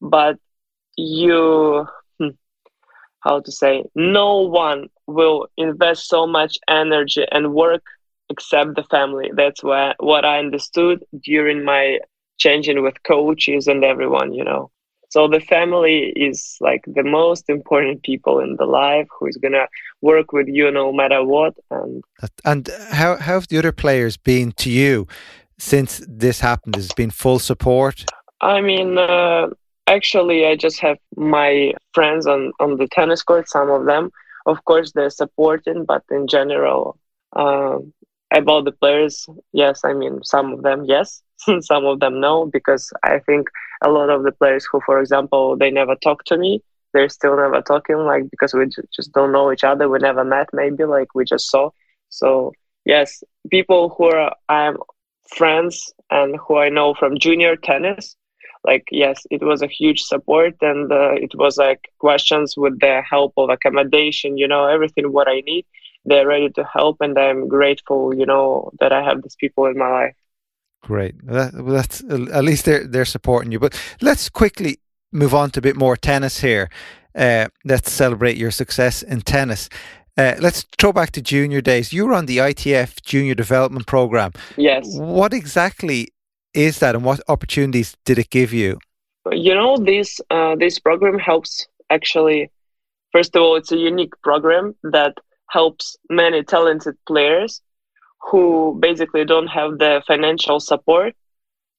but 0.00 0.36
you 0.96 1.86
hmm, 2.18 2.28
how 3.20 3.40
to 3.40 3.50
say 3.52 3.84
no 3.94 4.40
one 4.42 4.88
will 5.06 5.46
invest 5.56 6.08
so 6.08 6.26
much 6.26 6.58
energy 6.68 7.24
and 7.32 7.54
work 7.54 7.82
except 8.30 8.74
the 8.76 8.82
family 8.84 9.30
that's 9.34 9.62
what 9.62 9.96
what 10.00 10.24
i 10.24 10.38
understood 10.38 11.04
during 11.24 11.64
my 11.64 11.98
changing 12.38 12.82
with 12.82 13.02
coaches 13.02 13.66
and 13.66 13.84
everyone 13.84 14.32
you 14.32 14.44
know 14.44 14.70
so 15.16 15.26
the 15.26 15.40
family 15.40 16.12
is 16.14 16.58
like 16.60 16.84
the 16.86 17.02
most 17.02 17.48
important 17.48 18.02
people 18.02 18.38
in 18.38 18.56
the 18.56 18.66
life 18.66 19.08
who 19.14 19.26
is 19.26 19.38
gonna 19.38 19.66
work 20.02 20.30
with 20.30 20.46
you 20.46 20.70
no 20.70 20.92
matter 20.92 21.24
what 21.24 21.54
and 21.70 22.04
and 22.44 22.68
how 22.90 23.16
how 23.16 23.32
have 23.38 23.48
the 23.48 23.56
other 23.56 23.72
players 23.72 24.18
been 24.18 24.52
to 24.62 24.68
you 24.68 25.06
since 25.58 25.90
this 26.06 26.38
happened? 26.40 26.76
Has 26.76 26.90
it 26.90 26.96
been 26.96 27.10
full 27.10 27.38
support? 27.38 28.04
I 28.42 28.60
mean 28.60 28.98
uh, 28.98 29.46
actually 29.86 30.40
i 30.50 30.54
just 30.66 30.78
have 30.86 30.98
my 31.16 31.72
friends 31.94 32.26
on 32.26 32.52
on 32.60 32.76
the 32.76 32.88
tennis 32.96 33.22
court 33.22 33.48
some 33.48 33.70
of 33.70 33.86
them. 33.86 34.04
Of 34.52 34.58
course 34.68 34.88
they're 34.92 35.18
supporting 35.22 35.86
but 35.92 36.02
in 36.10 36.28
general 36.36 36.98
um, 37.42 37.94
about 38.40 38.62
the 38.66 38.76
players 38.82 39.14
yes 39.62 39.76
i 39.90 39.92
mean 40.00 40.14
some 40.34 40.52
of 40.54 40.60
them 40.66 40.84
yes. 40.94 41.08
Some 41.70 41.84
of 41.92 42.00
them 42.02 42.14
no 42.28 42.34
because 42.56 42.84
i 43.14 43.18
think 43.26 43.44
a 43.82 43.90
lot 43.90 44.10
of 44.10 44.22
the 44.22 44.32
players 44.32 44.66
who 44.70 44.80
for 44.86 45.00
example 45.00 45.56
they 45.56 45.70
never 45.70 45.94
talk 45.96 46.24
to 46.24 46.36
me 46.36 46.62
they're 46.92 47.08
still 47.08 47.36
never 47.36 47.60
talking 47.62 47.96
like 47.98 48.30
because 48.30 48.54
we 48.54 48.66
just 48.94 49.12
don't 49.12 49.32
know 49.32 49.52
each 49.52 49.64
other 49.64 49.88
we 49.88 49.98
never 49.98 50.24
met 50.24 50.48
maybe 50.52 50.84
like 50.84 51.14
we 51.14 51.24
just 51.24 51.50
saw. 51.50 51.70
So 52.08 52.52
yes 52.84 53.22
people 53.50 53.94
who 53.96 54.04
are 54.06 54.34
i'm 54.48 54.76
friends 55.36 55.92
and 56.10 56.36
who 56.46 56.56
i 56.58 56.68
know 56.68 56.94
from 56.94 57.18
junior 57.18 57.56
tennis 57.56 58.16
like 58.64 58.84
yes 58.90 59.22
it 59.30 59.42
was 59.42 59.62
a 59.62 59.66
huge 59.66 60.00
support 60.02 60.54
and 60.62 60.90
uh, 60.92 61.12
it 61.12 61.32
was 61.34 61.56
like 61.56 61.90
questions 61.98 62.54
with 62.56 62.78
the 62.80 63.02
help 63.08 63.32
of 63.36 63.50
accommodation 63.50 64.36
you 64.38 64.48
know 64.48 64.66
everything 64.66 65.12
what 65.12 65.28
i 65.28 65.40
need 65.40 65.64
they're 66.04 66.26
ready 66.26 66.48
to 66.50 66.64
help 66.64 66.96
and 67.00 67.18
i'm 67.18 67.48
grateful 67.48 68.14
you 68.14 68.26
know 68.26 68.70
that 68.80 68.92
i 68.92 69.02
have 69.02 69.22
these 69.22 69.36
people 69.36 69.66
in 69.66 69.76
my 69.76 69.90
life 69.90 70.14
great 70.82 71.14
that, 71.26 71.52
that's 71.66 72.02
at 72.04 72.44
least 72.44 72.64
they're 72.64 72.86
they're 72.86 73.04
supporting 73.04 73.50
you 73.50 73.58
but 73.58 73.80
let's 74.00 74.28
quickly 74.28 74.78
move 75.12 75.34
on 75.34 75.50
to 75.50 75.58
a 75.58 75.62
bit 75.62 75.76
more 75.76 75.96
tennis 75.96 76.40
here 76.40 76.68
uh, 77.16 77.46
let's 77.64 77.90
celebrate 77.90 78.36
your 78.36 78.50
success 78.50 79.02
in 79.02 79.20
tennis 79.20 79.68
uh, 80.18 80.34
let's 80.40 80.64
throw 80.78 80.92
back 80.92 81.10
to 81.12 81.20
junior 81.20 81.60
days. 81.60 81.92
You 81.92 82.06
were 82.06 82.14
on 82.14 82.26
the 82.26 82.38
ITF 82.38 83.02
Junior 83.02 83.34
Development 83.34 83.86
Program. 83.86 84.32
Yes. 84.56 84.86
What 84.98 85.34
exactly 85.34 86.08
is 86.54 86.78
that, 86.78 86.94
and 86.94 87.04
what 87.04 87.20
opportunities 87.28 87.94
did 88.06 88.18
it 88.18 88.30
give 88.30 88.52
you? 88.52 88.78
You 89.30 89.54
know, 89.54 89.76
this 89.76 90.20
uh, 90.30 90.56
this 90.56 90.78
program 90.78 91.18
helps 91.18 91.66
actually. 91.90 92.50
First 93.12 93.36
of 93.36 93.42
all, 93.42 93.56
it's 93.56 93.72
a 93.72 93.76
unique 93.76 94.14
program 94.22 94.74
that 94.82 95.18
helps 95.50 95.96
many 96.10 96.42
talented 96.42 96.96
players 97.06 97.60
who 98.20 98.76
basically 98.80 99.24
don't 99.24 99.46
have 99.48 99.78
the 99.78 100.02
financial 100.06 100.60
support 100.60 101.14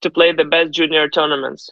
to 0.02 0.10
play 0.10 0.32
the 0.32 0.46
best 0.46 0.72
junior 0.72 1.10
tournaments. 1.10 1.70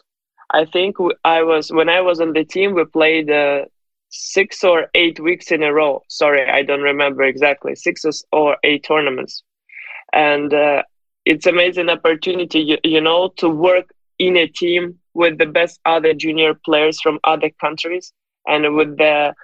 I 0.52 0.64
think 0.64 0.96
I 1.24 1.42
was 1.42 1.72
when 1.72 1.88
I 1.88 2.00
was 2.00 2.20
on 2.20 2.32
the 2.32 2.44
team, 2.44 2.74
we 2.74 2.84
played 2.84 3.30
uh, 3.30 3.64
six 4.10 4.62
or 4.62 4.88
eight 4.94 5.18
weeks 5.18 5.50
in 5.50 5.62
a 5.62 5.72
row. 5.72 6.02
Sorry, 6.08 6.48
I 6.48 6.62
don't 6.62 6.82
remember 6.82 7.22
exactly 7.22 7.74
six 7.74 8.04
or 8.32 8.56
eight 8.62 8.84
tournaments, 8.84 9.42
and 10.12 10.52
uh, 10.54 10.82
it's 11.24 11.46
amazing 11.46 11.88
opportunity 11.88 12.60
you, 12.60 12.78
you 12.84 13.00
know 13.00 13.28
to 13.36 13.48
work 13.48 13.92
in 14.18 14.36
a 14.36 14.46
team 14.46 14.98
with 15.14 15.38
the 15.38 15.46
best 15.46 15.80
other 15.84 16.14
junior 16.14 16.54
players 16.54 17.00
from 17.00 17.18
other 17.24 17.50
countries 17.60 18.12
and 18.46 18.74
with 18.76 18.96
the 18.96 19.34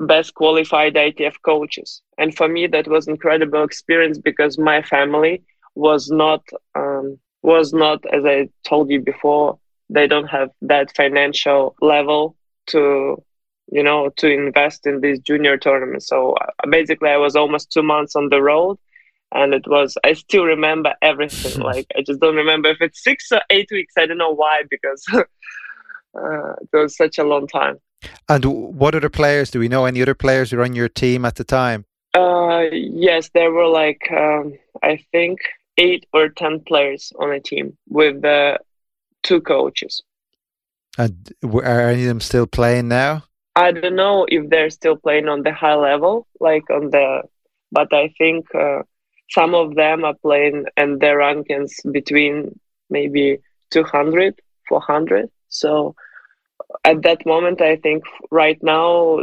best 0.00 0.34
qualified 0.34 0.94
ITF 0.94 1.36
coaches. 1.42 2.02
And 2.18 2.34
for 2.34 2.48
me, 2.48 2.66
that 2.68 2.88
was 2.88 3.08
incredible 3.08 3.64
experience 3.64 4.18
because 4.18 4.58
my 4.58 4.82
family 4.82 5.42
was 5.74 6.10
not 6.10 6.42
um, 6.74 7.18
was 7.42 7.72
not, 7.72 8.04
as 8.12 8.24
I 8.24 8.48
told 8.64 8.90
you 8.90 9.00
before, 9.00 9.58
they 9.88 10.06
don't 10.06 10.26
have 10.26 10.50
that 10.62 10.94
financial 10.96 11.76
level 11.80 12.36
to 12.68 13.22
you 13.70 13.82
know 13.82 14.10
to 14.16 14.28
invest 14.30 14.86
in 14.86 15.00
these 15.00 15.20
junior 15.20 15.56
tournaments. 15.56 16.08
So 16.08 16.34
uh, 16.34 16.68
basically, 16.68 17.10
I 17.10 17.16
was 17.16 17.36
almost 17.36 17.72
two 17.72 17.82
months 17.82 18.16
on 18.16 18.28
the 18.28 18.42
road 18.42 18.78
and 19.32 19.52
it 19.52 19.66
was 19.66 19.96
i 20.04 20.12
still 20.12 20.44
remember 20.44 20.94
everything 21.02 21.60
like 21.70 21.86
i 21.96 22.02
just 22.02 22.20
don't 22.20 22.36
remember 22.36 22.70
if 22.70 22.78
it's 22.80 23.02
six 23.02 23.30
or 23.32 23.40
eight 23.50 23.68
weeks 23.70 23.94
i 23.98 24.06
don't 24.06 24.18
know 24.18 24.34
why 24.34 24.62
because 24.70 25.04
uh, 25.12 25.22
it 26.14 26.68
was 26.72 26.96
such 26.96 27.18
a 27.18 27.24
long 27.24 27.46
time 27.46 27.78
and 28.28 28.44
what 28.44 28.94
other 28.94 29.10
players? 29.10 29.50
Do 29.50 29.58
we 29.58 29.68
know 29.68 29.84
any 29.84 30.02
other 30.02 30.14
players 30.14 30.50
who 30.50 30.58
were 30.58 30.64
on 30.64 30.74
your 30.74 30.88
team 30.88 31.24
at 31.24 31.36
the 31.36 31.44
time? 31.44 31.84
Uh, 32.14 32.64
yes 32.72 33.30
there 33.34 33.52
were 33.52 33.66
like 33.66 34.00
um, 34.10 34.54
i 34.82 34.96
think 35.12 35.38
eight 35.76 36.06
or 36.12 36.28
ten 36.28 36.58
players 36.60 37.12
on 37.18 37.30
a 37.30 37.40
team 37.40 37.76
with 37.88 38.24
uh, 38.24 38.58
two 39.22 39.40
coaches. 39.40 40.02
And 40.96 41.32
are 41.44 41.90
any 41.90 42.02
of 42.02 42.08
them 42.08 42.20
still 42.20 42.46
playing 42.46 42.88
now? 42.88 43.24
I 43.54 43.72
don't 43.72 43.94
know 43.94 44.26
if 44.28 44.48
they're 44.50 44.70
still 44.70 44.96
playing 44.96 45.28
on 45.28 45.42
the 45.42 45.52
high 45.52 45.74
level 45.74 46.26
like 46.40 46.68
on 46.70 46.90
the 46.90 47.22
but 47.72 47.92
i 47.92 48.08
think 48.18 48.46
uh, 48.54 48.82
some 49.30 49.54
of 49.54 49.74
them 49.74 50.04
are 50.04 50.14
playing 50.14 50.64
and 50.76 51.00
their 51.00 51.18
rankings 51.18 51.72
between 51.92 52.58
maybe 52.88 53.38
200 53.70 54.40
400 54.68 55.28
so 55.48 55.94
at 56.84 57.02
that 57.02 57.24
moment 57.26 57.60
i 57.60 57.76
think 57.76 58.04
right 58.30 58.58
now 58.62 59.20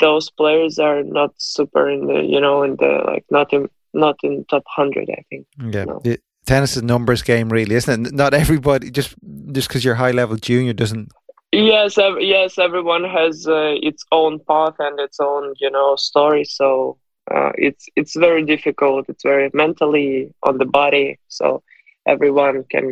those 0.00 0.30
players 0.30 0.78
are 0.78 1.02
not 1.02 1.32
super 1.38 1.88
in 1.88 2.06
the 2.06 2.22
you 2.22 2.40
know 2.40 2.62
in 2.62 2.76
the 2.76 3.02
like 3.06 3.24
not 3.30 3.52
in 3.52 3.68
not 3.94 4.16
in 4.22 4.44
top 4.46 4.64
100 4.76 5.08
i 5.10 5.22
think 5.30 5.46
yeah 5.72 5.84
no. 5.84 6.02
tennis 6.46 6.76
is 6.76 6.82
a 6.82 6.84
numbers 6.84 7.22
game 7.22 7.48
really 7.48 7.74
isn't 7.74 8.06
it 8.06 8.12
not 8.12 8.34
everybody 8.34 8.90
just 8.90 9.14
just 9.52 9.68
because 9.68 9.84
you're 9.84 9.94
high 9.94 10.10
level 10.10 10.36
junior 10.36 10.72
doesn't 10.72 11.10
yes 11.52 11.98
ev- 11.98 12.20
yes 12.20 12.58
everyone 12.58 13.04
has 13.04 13.46
uh, 13.46 13.74
its 13.82 14.04
own 14.12 14.38
path 14.48 14.74
and 14.78 14.98
its 14.98 15.18
own 15.20 15.54
you 15.60 15.70
know 15.70 15.96
story 15.96 16.44
so 16.44 16.98
uh, 17.30 17.52
it's 17.56 17.86
it's 17.96 18.16
very 18.16 18.44
difficult. 18.44 19.08
It's 19.08 19.22
very 19.22 19.50
mentally 19.54 20.32
on 20.42 20.58
the 20.58 20.64
body, 20.64 21.18
so 21.28 21.62
everyone 22.06 22.64
can 22.70 22.90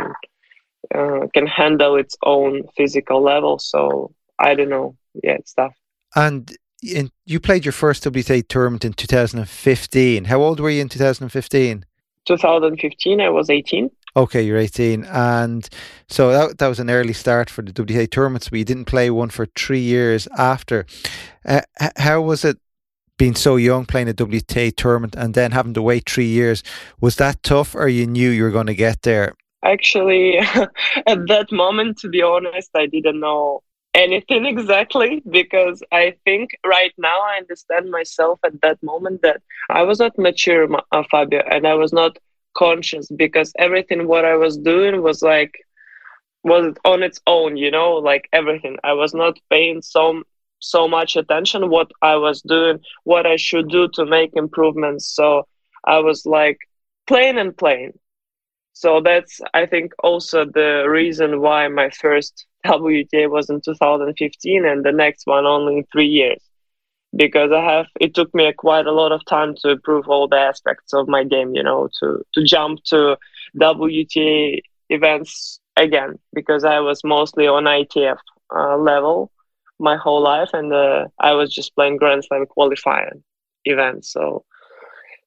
uh, 0.95 1.27
can 1.35 1.47
handle 1.47 1.97
its 1.97 2.17
own 2.25 2.63
physical 2.77 3.23
level. 3.23 3.59
So 3.59 4.13
I 4.39 4.55
don't 4.55 4.71
know. 4.71 4.97
Yeah, 5.23 5.33
it's 5.33 5.55
tough. 5.55 5.75
And 6.15 6.57
in, 6.83 7.11
you 7.27 7.41
played 7.41 7.65
your 7.65 7.73
first 7.73 8.05
WTA 8.05 8.47
tournament 8.49 8.85
in 8.85 8.93
2015. 8.93 10.25
How 10.25 10.43
old 10.43 10.61
were 10.61 10.71
you 10.71 10.81
in 10.81 10.89
2015? 10.89 11.85
2015, 12.27 13.21
I 13.21 13.29
was 13.29 13.51
18. 13.51 13.91
Okay, 14.17 14.43
you're 14.43 14.59
18. 14.59 15.05
And 15.05 15.69
so 16.09 16.31
that, 16.33 16.59
that 16.59 16.69
was 16.69 16.81
an 16.81 16.91
early 16.91 17.13
start 17.13 17.49
for 17.49 17.63
the 17.63 17.73
WTA 17.73 18.11
tournaments, 18.11 18.49
but 18.49 18.59
you 18.59 18.65
didn't 18.65 18.87
play 18.87 19.11
one 19.11 19.31
for 19.31 19.47
three 19.57 19.81
years 19.81 20.27
after. 20.37 20.87
Uh, 21.45 21.63
how 21.97 22.21
was 22.21 22.45
it 22.45 22.59
being 23.19 23.35
so 23.35 23.57
young 23.57 23.85
playing 23.85 24.09
a 24.09 24.15
WTA 24.15 24.75
tournament 24.75 25.15
and 25.15 25.35
then 25.35 25.53
having 25.53 25.75
to 25.75 25.83
wait 25.83 26.09
three 26.09 26.27
years, 26.27 26.63
was 27.01 27.17
that 27.17 27.43
tough 27.43 27.75
or 27.75 27.87
you 27.87 28.07
knew 28.07 28.31
you 28.31 28.43
were 28.43 28.51
going 28.51 28.67
to 28.67 28.75
get 28.75 29.03
there? 29.03 29.35
Actually, 29.65 30.39
at 31.07 31.27
that 31.29 31.49
moment, 31.53 31.99
to 31.99 32.09
be 32.09 32.23
honest, 32.23 32.71
I 32.75 32.87
didn't 32.87 33.21
know 33.21 33.63
anything 33.95 34.45
exactly 34.47 35.23
because 35.29 35.83
I 35.93 36.15
think 36.25 36.51
right 36.65 36.93
now 36.99 37.21
I 37.21 37.37
understand 37.39 37.91
myself 37.91 38.39
at 38.45 38.61
that 38.63 38.83
moment 38.83 39.23
that 39.23 39.43
I 39.69 39.83
was 39.83 39.99
not 39.99 40.19
mature, 40.19 40.69
uh, 40.93 41.03
Fabio, 41.11 41.43
and 41.51 41.67
I 41.67 41.75
was 41.75 41.93
not 41.93 42.19
conscious 42.57 43.09
because 43.11 43.53
everything 43.59 44.07
what 44.07 44.25
I 44.25 44.37
was 44.37 44.57
doing 44.59 45.03
was 45.03 45.23
like 45.23 45.55
was 46.43 46.75
on 46.85 47.03
its 47.03 47.21
own, 47.27 47.57
you 47.57 47.71
know, 47.71 47.95
like 47.95 48.29
everything. 48.33 48.77
I 48.85 48.93
was 48.95 49.15
not 49.15 49.39
paying 49.51 49.83
so 49.83 50.23
so 50.61 50.87
much 50.89 51.17
attention 51.17 51.71
what 51.71 51.91
I 52.03 52.17
was 52.17 52.43
doing, 52.43 52.81
what 53.05 53.27
I 53.27 53.37
should 53.37 53.69
do 53.69 53.89
to 53.95 54.05
make 54.05 54.31
improvements. 54.35 55.15
So 55.15 55.47
I 55.85 55.99
was 55.99 56.27
like 56.27 56.59
playing 57.07 57.39
and 57.39 57.57
playing. 57.57 57.93
So 58.73 59.01
that's 59.01 59.41
I 59.55 59.67
think 59.67 59.93
also 60.03 60.45
the 60.45 60.87
reason 60.89 61.41
why 61.41 61.69
my 61.69 61.91
first 61.91 62.47
WTA 62.67 63.29
was 63.29 63.51
in 63.51 63.61
2015 63.61 64.65
and 64.65 64.85
the 64.85 64.93
next 64.93 65.27
one 65.27 65.47
only 65.47 65.79
in 65.79 65.85
three 65.93 66.07
years. 66.09 66.43
Because 67.15 67.51
I 67.53 67.61
have 67.63 67.87
it 68.01 68.15
took 68.15 68.33
me 68.35 68.53
quite 68.53 68.87
a 68.87 68.93
lot 68.93 69.13
of 69.13 69.25
time 69.27 69.55
to 69.63 69.71
improve 69.71 70.09
all 70.09 70.29
the 70.29 70.37
aspects 70.39 70.93
of 70.93 71.09
my 71.09 71.25
game, 71.25 71.55
you 71.55 71.63
know, 71.63 71.89
to 72.01 72.25
to 72.35 72.45
jump 72.45 72.83
to 72.87 73.17
WTA 73.61 74.61
events 74.91 75.61
again 75.77 76.19
because 76.35 76.65
I 76.65 76.81
was 76.81 77.03
mostly 77.05 77.47
on 77.49 77.65
ITF 77.65 78.19
uh, 78.55 78.77
level 78.77 79.31
my 79.81 79.97
whole 79.97 80.23
life, 80.23 80.51
and 80.53 80.73
uh, 80.73 81.07
I 81.19 81.33
was 81.33 81.53
just 81.53 81.75
playing 81.75 81.97
Grand 81.97 82.25
Slam 82.25 82.47
qualifying 82.47 83.25
events. 83.65 84.13
So 84.13 84.45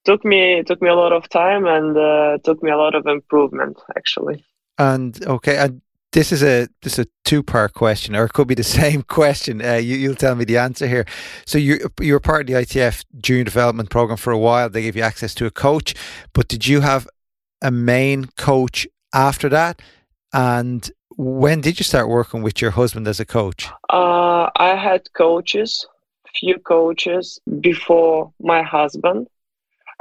took 0.06 0.26
me 0.26 0.64
took 0.64 0.82
me 0.82 0.90
a 0.90 0.96
lot 0.96 1.14
of 1.14 1.30
time 1.30 1.66
and 1.66 1.98
uh, 1.98 2.38
took 2.44 2.62
me 2.64 2.72
a 2.72 2.78
lot 2.78 2.96
of 2.96 3.06
improvement 3.08 3.82
actually. 3.96 4.44
And 4.78 5.24
okay, 5.26 5.58
and 5.58 5.82
This 6.14 6.32
is 6.32 6.44
a 6.44 6.68
this 6.84 7.00
is 7.00 7.06
a 7.06 7.10
two 7.26 7.42
part 7.42 7.74
question, 7.74 8.16
or 8.16 8.26
it 8.26 8.34
could 8.34 8.48
be 8.48 8.54
the 8.54 8.64
same 8.82 9.02
question. 9.02 9.66
Uh, 9.66 9.74
you, 9.74 10.08
will 10.08 10.16
tell 10.16 10.36
me 10.36 10.46
the 10.46 10.58
answer 10.58 10.88
here. 10.88 11.06
So 11.46 11.58
you 11.58 11.90
you 12.00 12.14
were 12.14 12.20
part 12.20 12.42
of 12.42 12.48
the 12.48 12.54
ITF 12.54 13.04
Junior 13.20 13.44
Development 13.44 13.90
Program 13.90 14.18
for 14.18 14.32
a 14.32 14.38
while. 14.38 14.70
They 14.70 14.84
gave 14.84 14.96
you 14.96 15.02
access 15.02 15.34
to 15.36 15.48
a 15.48 15.52
coach, 15.52 15.96
but 16.34 16.48
did 16.48 16.68
you 16.68 16.82
have 16.82 17.08
a 17.62 17.72
main 17.72 18.26
coach 18.38 18.88
after 19.12 19.50
that? 19.50 19.82
And 20.34 20.90
when 21.18 21.62
did 21.62 21.80
you 21.80 21.84
start 21.84 22.10
working 22.10 22.44
with 22.44 22.62
your 22.62 22.72
husband 22.72 23.08
as 23.08 23.20
a 23.20 23.26
coach? 23.26 23.70
Uh, 23.90 24.50
I 24.56 24.76
had 24.76 25.12
coaches, 25.14 25.88
few 26.40 26.60
coaches 26.60 27.40
before 27.60 28.32
my 28.40 28.62
husband. 28.62 29.28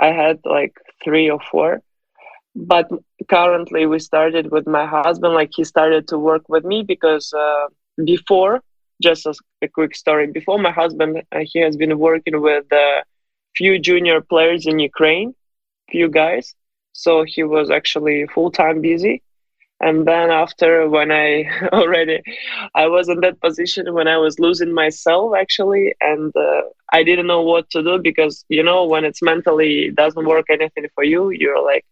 I 0.03 0.09
had 0.23 0.41
like 0.45 0.75
three 1.05 1.31
or 1.31 1.41
four. 1.51 1.81
But 2.55 2.89
currently 3.31 3.87
we 3.87 3.99
started 3.99 4.51
with 4.51 4.67
my 4.67 4.85
husband 4.87 5.35
like 5.35 5.51
he 5.57 5.65
started 5.65 6.09
to 6.09 6.19
work 6.19 6.45
with 6.49 6.65
me 6.65 6.83
because 6.83 7.33
uh, 7.33 7.67
before 8.05 8.61
just 9.03 9.27
as 9.27 9.39
a 9.63 9.69
quick 9.69 9.97
story 9.97 10.27
before 10.27 10.59
my 10.59 10.71
husband 10.71 11.23
uh, 11.33 11.41
he 11.51 11.59
has 11.61 11.77
been 11.77 11.99
working 11.99 12.41
with 12.41 12.67
a 12.73 13.03
few 13.57 13.79
junior 13.89 14.21
players 14.21 14.67
in 14.67 14.79
ukraine 14.79 15.35
few 15.91 16.09
guys. 16.09 16.55
So 16.93 17.25
he 17.27 17.43
was 17.43 17.71
actually 17.71 18.27
full-time 18.35 18.81
busy 18.81 19.23
and 19.83 20.07
then 20.07 20.31
after 20.31 20.89
when 20.89 21.11
i 21.13 21.45
already 21.73 22.21
i 22.75 22.87
was 22.87 23.09
in 23.09 23.21
that 23.21 23.41
position 23.41 23.93
when 23.95 24.09
i 24.09 24.17
was 24.19 24.39
losing 24.39 24.73
myself 24.75 25.35
actually. 25.39 25.95
And 26.01 26.33
uh, 26.37 26.63
i 26.93 27.03
didn't 27.03 27.27
know 27.27 27.43
what 27.43 27.71
to 27.71 27.83
do 27.83 27.99
because 28.03 28.45
you 28.49 28.63
know 28.63 28.87
when 28.87 29.05
it's 29.05 29.23
mentally 29.23 29.91
doesn't 29.95 30.27
work 30.27 30.47
anything 30.51 30.87
for 30.95 31.05
you 31.05 31.31
you're 31.31 31.63
like 31.65 31.85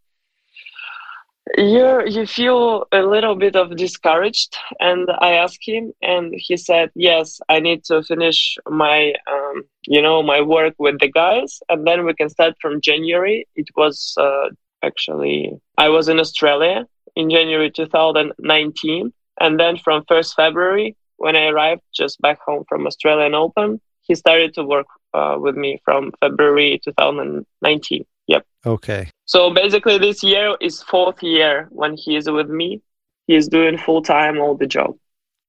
you 1.56 2.02
you 2.06 2.26
feel 2.26 2.86
a 2.92 3.02
little 3.02 3.34
bit 3.34 3.56
of 3.56 3.76
discouraged. 3.76 4.56
And 4.80 5.08
i 5.20 5.32
asked 5.32 5.66
him 5.66 5.92
and 6.02 6.32
he 6.36 6.56
said 6.56 6.90
yes 6.94 7.40
i 7.48 7.60
need 7.60 7.84
to 7.84 8.02
finish 8.02 8.56
my 8.68 9.12
um, 9.30 9.64
you 9.86 10.02
know 10.02 10.22
my 10.22 10.40
work 10.42 10.74
with 10.78 10.98
the 11.00 11.10
guys. 11.10 11.60
And 11.68 11.86
then 11.86 12.04
we 12.06 12.14
can 12.14 12.28
start 12.28 12.54
from 12.60 12.80
january. 12.80 13.46
It 13.56 13.68
was 13.76 14.14
uh, 14.18 14.48
actually 14.82 15.52
i 15.78 15.88
was 15.88 16.08
in 16.08 16.18
australia 16.18 16.86
in 17.16 17.30
january 17.30 17.70
2019 17.70 19.12
and 19.40 19.60
then 19.60 19.76
from 19.76 20.02
1st 20.04 20.34
february 20.34 20.96
when 21.16 21.36
i 21.36 21.46
arrived 21.46 21.82
just 21.94 22.20
back 22.20 22.38
home 22.40 22.64
from 22.68 22.86
australian 22.86 23.34
open 23.34 23.80
he 24.02 24.14
started 24.14 24.52
to 24.54 24.64
work 24.64 24.86
uh, 25.14 25.36
with 25.38 25.56
me 25.56 25.80
from 25.84 26.12
february 26.20 26.80
2019 26.84 28.04
Yep. 28.30 28.46
Okay. 28.64 29.10
So 29.24 29.52
basically, 29.52 29.98
this 29.98 30.22
year 30.22 30.56
is 30.60 30.82
fourth 30.82 31.20
year 31.20 31.66
when 31.70 31.96
he 31.96 32.14
is 32.14 32.30
with 32.30 32.48
me. 32.48 32.80
He 33.26 33.34
is 33.34 33.48
doing 33.48 33.76
full 33.76 34.02
time 34.02 34.38
all 34.38 34.54
the 34.54 34.68
job. 34.68 34.94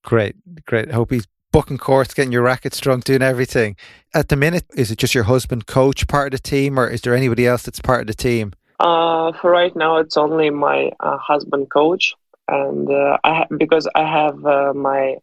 Great, 0.04 0.36
great. 0.66 0.92
Hope 0.92 1.12
he's 1.12 1.28
booking 1.52 1.78
courts, 1.78 2.16
getting 2.16 2.32
your 2.32 2.42
racket 2.42 2.74
strong, 2.74 3.02
doing 3.02 3.22
everything. 3.22 3.76
At 4.16 4.30
the 4.30 4.36
minute, 4.36 4.66
is 4.76 4.90
it 4.90 4.98
just 4.98 5.14
your 5.14 5.26
husband 5.26 5.68
coach 5.68 6.08
part 6.08 6.34
of 6.34 6.42
the 6.42 6.50
team, 6.50 6.80
or 6.80 6.88
is 6.88 7.02
there 7.02 7.14
anybody 7.14 7.46
else 7.46 7.62
that's 7.62 7.80
part 7.80 8.02
of 8.02 8.08
the 8.08 8.16
team? 8.16 8.54
Uh, 8.82 9.32
for 9.34 9.52
right 9.52 9.76
now, 9.76 9.98
it's 9.98 10.18
only 10.18 10.50
my 10.50 10.92
uh, 11.02 11.16
husband 11.18 11.70
coach, 11.70 12.16
and 12.48 12.90
uh, 12.90 13.16
I 13.24 13.34
ha- 13.36 13.56
because 13.56 13.88
I 13.94 14.06
have 14.20 14.44
uh, 14.44 14.74
my 14.74 15.18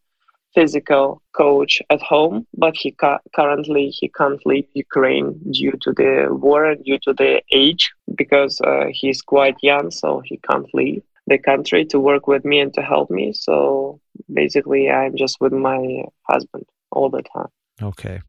physical 0.55 1.21
coach 1.37 1.83
at 1.91 2.01
home, 2.01 2.47
but 2.57 2.77
he 2.77 2.93
ca- 2.93 3.19
currently 3.35 3.89
he 3.89 4.09
can't 4.11 4.41
leave 4.47 4.69
Ukraine 4.75 5.41
due 5.51 5.77
to 5.83 5.93
the 5.93 6.29
war 6.31 6.67
and 6.67 6.85
due 6.85 7.01
to 7.03 7.13
the 7.13 7.43
age 7.51 7.91
because 8.15 8.61
uh, 8.61 8.87
he's 8.91 9.23
quite 9.23 9.57
young, 9.61 9.91
so 9.91 10.23
he 10.25 10.37
can't 10.49 10.73
leave 10.73 11.03
the 11.27 11.39
country 11.39 11.85
to 11.87 11.99
work 11.99 12.29
with 12.29 12.45
me 12.45 12.61
and 12.61 12.73
to 12.75 12.83
help 12.83 13.11
me. 13.11 13.33
So 13.33 14.01
basically, 14.33 14.89
I'm 14.89 15.17
just 15.17 15.41
with 15.41 15.53
my 15.53 16.05
husband 16.31 16.65
all 16.93 17.11
the 17.11 17.23
time. 17.35 17.51
Okay. 17.83 18.21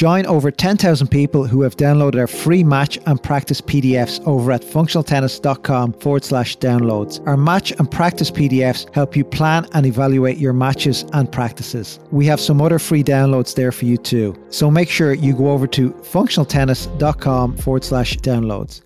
Join 0.00 0.24
over 0.24 0.50
10,000 0.50 1.08
people 1.08 1.46
who 1.46 1.60
have 1.60 1.76
downloaded 1.76 2.18
our 2.18 2.26
free 2.26 2.64
match 2.64 2.98
and 3.04 3.22
practice 3.22 3.60
PDFs 3.60 4.26
over 4.26 4.50
at 4.50 4.62
functionaltennis.com 4.62 5.92
forward 5.92 6.24
slash 6.24 6.56
downloads. 6.56 7.20
Our 7.26 7.36
match 7.36 7.70
and 7.72 7.90
practice 7.90 8.30
PDFs 8.30 8.94
help 8.94 9.14
you 9.14 9.24
plan 9.24 9.66
and 9.74 9.84
evaluate 9.84 10.38
your 10.38 10.54
matches 10.54 11.04
and 11.12 11.30
practices. 11.30 12.00
We 12.12 12.24
have 12.24 12.40
some 12.40 12.62
other 12.62 12.78
free 12.78 13.04
downloads 13.04 13.56
there 13.56 13.72
for 13.72 13.84
you 13.84 13.98
too. 13.98 14.34
So 14.48 14.70
make 14.70 14.88
sure 14.88 15.12
you 15.12 15.36
go 15.36 15.50
over 15.50 15.66
to 15.66 15.90
functionaltennis.com 15.90 17.58
forward 17.58 17.84
slash 17.84 18.16
downloads. 18.16 18.80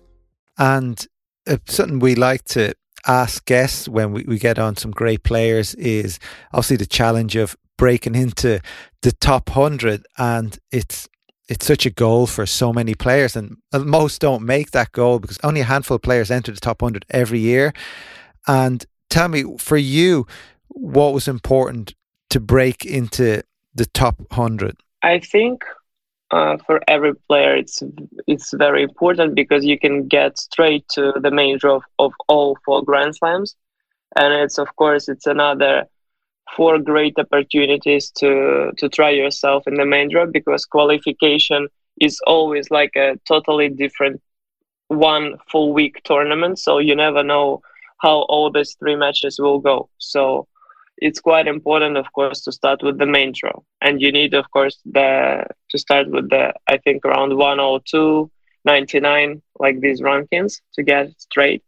And 0.57 1.07
uh, 1.47 1.59
something 1.65 1.99
we 1.99 2.15
like 2.15 2.43
to 2.55 2.73
ask 3.07 3.45
guests 3.45 3.87
when 3.87 4.11
we, 4.11 4.25
we 4.27 4.37
get 4.37 4.59
on 4.59 4.75
some 4.75 4.91
great 4.91 5.23
players 5.23 5.75
is 5.75 6.19
obviously 6.51 6.75
the 6.75 6.85
challenge 6.85 7.37
of 7.37 7.55
breaking 7.77 8.15
into 8.15 8.59
the 9.01 9.11
top 9.11 9.55
100 9.55 10.05
and 10.17 10.57
it's 10.71 11.09
it's 11.47 11.65
such 11.65 11.85
a 11.85 11.91
goal 11.91 12.25
for 12.25 12.47
so 12.47 12.73
many 12.73 12.95
players 12.95 13.35
and 13.35 13.57
most 13.71 14.19
don't 14.19 14.41
make 14.41 14.71
that 14.71 14.91
goal 14.91 15.19
because 15.19 15.37
only 15.43 15.61
a 15.61 15.65
handful 15.65 15.95
of 15.95 16.01
players 16.01 16.31
enter 16.31 16.51
the 16.51 16.59
top 16.59 16.81
100 16.81 17.05
every 17.11 17.37
year. 17.37 17.71
And 18.47 18.83
tell 19.11 19.27
me 19.27 19.43
for 19.59 19.77
you 19.77 20.25
what 20.69 21.13
was 21.13 21.27
important 21.27 21.93
to 22.31 22.39
break 22.39 22.83
into 22.83 23.43
the 23.75 23.85
top 23.85 24.19
100 24.31 24.77
i 25.03 25.19
think 25.19 25.63
uh, 26.31 26.57
for 26.65 26.81
every 26.87 27.13
player 27.27 27.55
it's 27.55 27.83
it's 28.27 28.51
very 28.53 28.83
important 28.83 29.35
because 29.35 29.63
you 29.63 29.77
can 29.77 30.07
get 30.07 30.37
straight 30.37 30.87
to 30.89 31.13
the 31.21 31.57
draw 31.59 31.75
of, 31.75 31.83
of 31.99 32.11
all 32.27 32.57
four 32.65 32.83
grand 32.83 33.15
slams. 33.15 33.55
And 34.15 34.33
it's 34.33 34.57
of 34.57 34.75
course 34.75 35.07
it's 35.07 35.27
another 35.27 35.85
four 36.55 36.77
great 36.79 37.17
opportunities 37.17 38.11
to 38.11 38.71
to 38.77 38.89
try 38.89 39.09
yourself 39.09 39.67
in 39.67 39.75
the 39.75 39.85
main 39.85 40.09
draw 40.09 40.25
because 40.25 40.65
qualification 40.65 41.67
is 42.01 42.19
always 42.27 42.69
like 42.71 42.91
a 42.95 43.17
totally 43.27 43.69
different 43.69 44.21
one 44.87 45.37
full 45.51 45.73
week 45.73 46.01
tournament. 46.03 46.59
So 46.59 46.77
you 46.77 46.95
never 46.95 47.23
know 47.23 47.61
how 47.99 48.25
all 48.29 48.51
these 48.51 48.75
three 48.79 48.95
matches 48.95 49.39
will 49.39 49.59
go. 49.59 49.89
So 49.97 50.47
it's 50.97 51.19
quite 51.19 51.47
important 51.47 51.97
of 51.97 52.11
course 52.13 52.41
to 52.41 52.51
start 52.51 52.81
with 52.83 52.97
the 52.99 53.05
main 53.05 53.33
draw. 53.33 53.59
And 53.81 54.01
you 54.01 54.11
need 54.11 54.33
of 54.33 54.49
course 54.51 54.79
the 54.85 55.45
to 55.69 55.77
start 55.77 56.09
with 56.09 56.29
the 56.29 56.53
i 56.67 56.77
think 56.77 57.05
around 57.05 57.35
102 57.35 58.31
99 58.65 59.41
like 59.59 59.79
these 59.79 60.01
rankings 60.01 60.61
to 60.73 60.83
get 60.83 61.09
straight. 61.19 61.63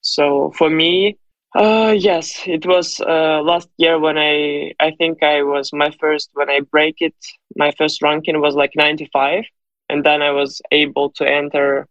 So 0.00 0.52
for 0.56 0.70
me 0.70 1.18
uh, 1.54 1.94
yes, 1.96 2.42
it 2.46 2.66
was 2.66 3.00
uh, 3.00 3.40
last 3.42 3.68
year 3.78 3.98
when 3.98 4.18
I 4.18 4.72
I 4.80 4.90
think 4.92 5.22
I 5.22 5.42
was 5.42 5.72
my 5.72 5.90
first 6.00 6.30
when 6.34 6.50
I 6.50 6.60
break 6.60 6.96
it. 7.00 7.14
My 7.56 7.72
first 7.78 8.02
ranking 8.02 8.40
was 8.40 8.54
like 8.54 8.72
95, 8.76 9.44
and 9.88 10.04
then 10.04 10.22
I 10.22 10.30
was 10.30 10.60
able 10.70 11.10
to 11.12 11.28
enter 11.28 11.88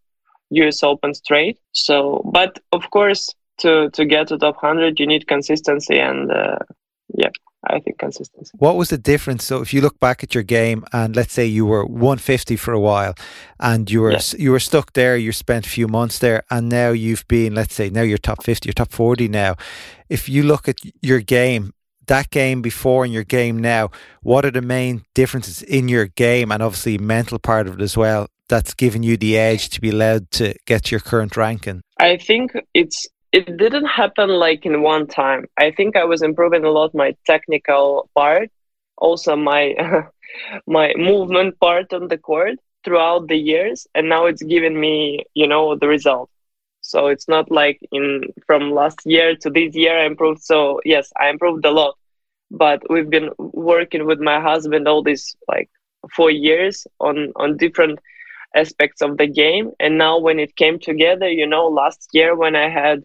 U.S. 0.52 0.84
Open 0.84 1.14
straight. 1.14 1.60
So, 1.74 2.22
but 2.32 2.60
of 2.72 2.90
course, 2.92 3.34
to 3.60 3.90
to 3.92 4.06
get 4.06 4.28
to 4.28 4.38
top 4.38 4.56
100, 4.62 5.00
you 5.00 5.08
need 5.08 5.28
consistency, 5.28 6.00
and 6.00 6.32
uh, 6.32 6.60
yeah, 7.16 7.30
I 7.64 7.80
think 7.80 7.98
consistency. 7.98 8.52
What 8.58 8.76
was 8.76 8.90
the 8.90 8.98
difference? 8.98 9.44
So 9.44 9.62
if 9.62 9.74
you 9.74 9.82
look 9.82 10.00
back 10.00 10.24
at 10.24 10.34
your 10.36 10.44
game 10.44 10.86
and 10.94 11.16
let's 11.16 11.34
say 11.34 11.46
you 11.46 11.66
were 11.66 11.86
150 11.86 12.56
for 12.56 12.74
a 12.74 12.80
while 12.80 13.16
and 13.60 13.90
you 13.90 14.02
were 14.02 14.12
yeah. 14.12 14.22
you 14.38 14.52
were 14.52 14.60
stuck 14.60 14.94
there, 14.94 15.18
you 15.18 15.32
spent 15.32 15.66
a 15.66 15.70
few 15.70 15.88
months 15.88 16.20
there 16.20 16.44
and 16.50 16.70
now 16.70 16.92
you've 16.92 17.28
been 17.28 17.56
let's 17.56 17.74
say 17.74 17.90
now 17.90 18.04
you're 18.04 18.18
top 18.20 18.44
50, 18.44 18.68
you're 18.68 18.74
top 18.74 18.92
40 18.92 19.28
now. 19.28 19.56
If 20.08 20.30
you 20.30 20.44
look 20.44 20.68
at 20.68 20.78
your 21.02 21.20
game 21.20 21.74
that 22.08 22.30
game 22.30 22.62
before 22.62 23.04
and 23.04 23.14
your 23.14 23.24
game 23.24 23.60
now, 23.60 23.92
what 24.22 24.46
are 24.46 24.52
the 24.52 24.62
main 24.62 25.04
differences 25.14 25.62
in 25.62 25.88
your 25.88 26.08
game 26.08 26.52
and 26.52 26.64
obviously 26.64 26.98
mental 26.98 27.38
part 27.38 27.68
of 27.68 27.80
it 27.80 27.82
as 27.82 27.96
well 27.96 28.28
that's 28.50 28.74
given 28.74 29.04
you 29.04 29.18
the 29.18 29.38
edge 29.38 29.70
to 29.70 29.82
be 29.82 29.90
allowed 29.90 30.32
to 30.32 30.56
get 30.66 30.90
your 30.92 31.00
current 31.00 31.36
ranking? 31.38 31.82
I 32.00 32.18
think 32.18 32.54
it's 32.74 33.08
it 33.32 33.58
didn't 33.58 33.86
happen 33.86 34.30
like 34.30 34.66
in 34.66 34.82
one 34.82 35.08
time. 35.08 35.46
I 35.58 35.72
think 35.72 35.96
I 35.96 36.06
was 36.06 36.22
improving 36.22 36.64
a 36.64 36.70
lot 36.72 36.94
my 36.94 37.16
technical 37.26 38.10
part, 38.16 38.50
also 38.98 39.36
my 39.36 39.76
my 40.68 40.94
movement 40.98 41.60
part 41.60 41.94
on 41.94 42.08
the 42.08 42.18
court 42.18 42.56
throughout 42.84 43.28
the 43.28 43.38
years, 43.38 43.88
and 43.96 44.10
now 44.10 44.26
it's 44.26 44.44
given 44.44 44.80
me, 44.80 45.26
you 45.34 45.48
know, 45.48 45.76
the 45.76 45.88
result. 45.88 46.30
So 46.82 47.08
it's 47.08 47.28
not 47.28 47.52
like 47.52 47.80
in 47.92 48.22
from 48.46 48.72
last 48.72 49.00
year 49.06 49.36
to 49.38 49.50
this 49.50 49.76
year 49.76 49.98
I 50.00 50.06
improved. 50.06 50.42
So 50.44 50.80
yes, 50.86 51.12
I 51.20 51.30
improved 51.30 51.66
a 51.66 51.72
lot, 51.72 51.96
but 52.52 52.82
we've 52.90 53.10
been 53.10 53.30
working 53.38 54.06
with 54.06 54.20
my 54.20 54.40
husband 54.40 54.88
all 54.88 55.04
these 55.04 55.36
like 55.48 55.70
four 56.16 56.32
years 56.32 56.88
on 57.00 57.32
on 57.36 57.58
different 57.58 58.00
aspects 58.56 59.02
of 59.02 59.18
the 59.18 59.28
game 59.28 59.72
and 59.80 59.98
now 59.98 60.18
when 60.18 60.40
it 60.40 60.56
came 60.56 60.80
together 60.80 61.30
you 61.30 61.46
know 61.46 61.68
last 61.68 62.08
year 62.14 62.36
when 62.36 62.56
i 62.56 62.70
had 62.70 63.04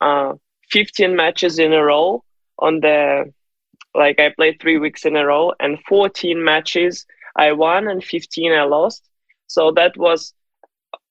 uh, 0.00 0.34
15 0.70 1.16
matches 1.16 1.58
in 1.58 1.72
a 1.72 1.82
row 1.82 2.22
on 2.58 2.80
the 2.80 3.32
like 3.94 4.20
I 4.20 4.30
played 4.30 4.60
three 4.60 4.78
weeks 4.78 5.04
in 5.04 5.16
a 5.16 5.24
row 5.26 5.52
and 5.60 5.78
14 5.88 6.42
matches 6.42 7.06
I 7.36 7.52
won 7.52 7.88
and 7.88 8.02
15 8.02 8.52
I 8.52 8.62
lost. 8.64 9.08
So 9.46 9.72
that 9.72 9.96
was 9.96 10.34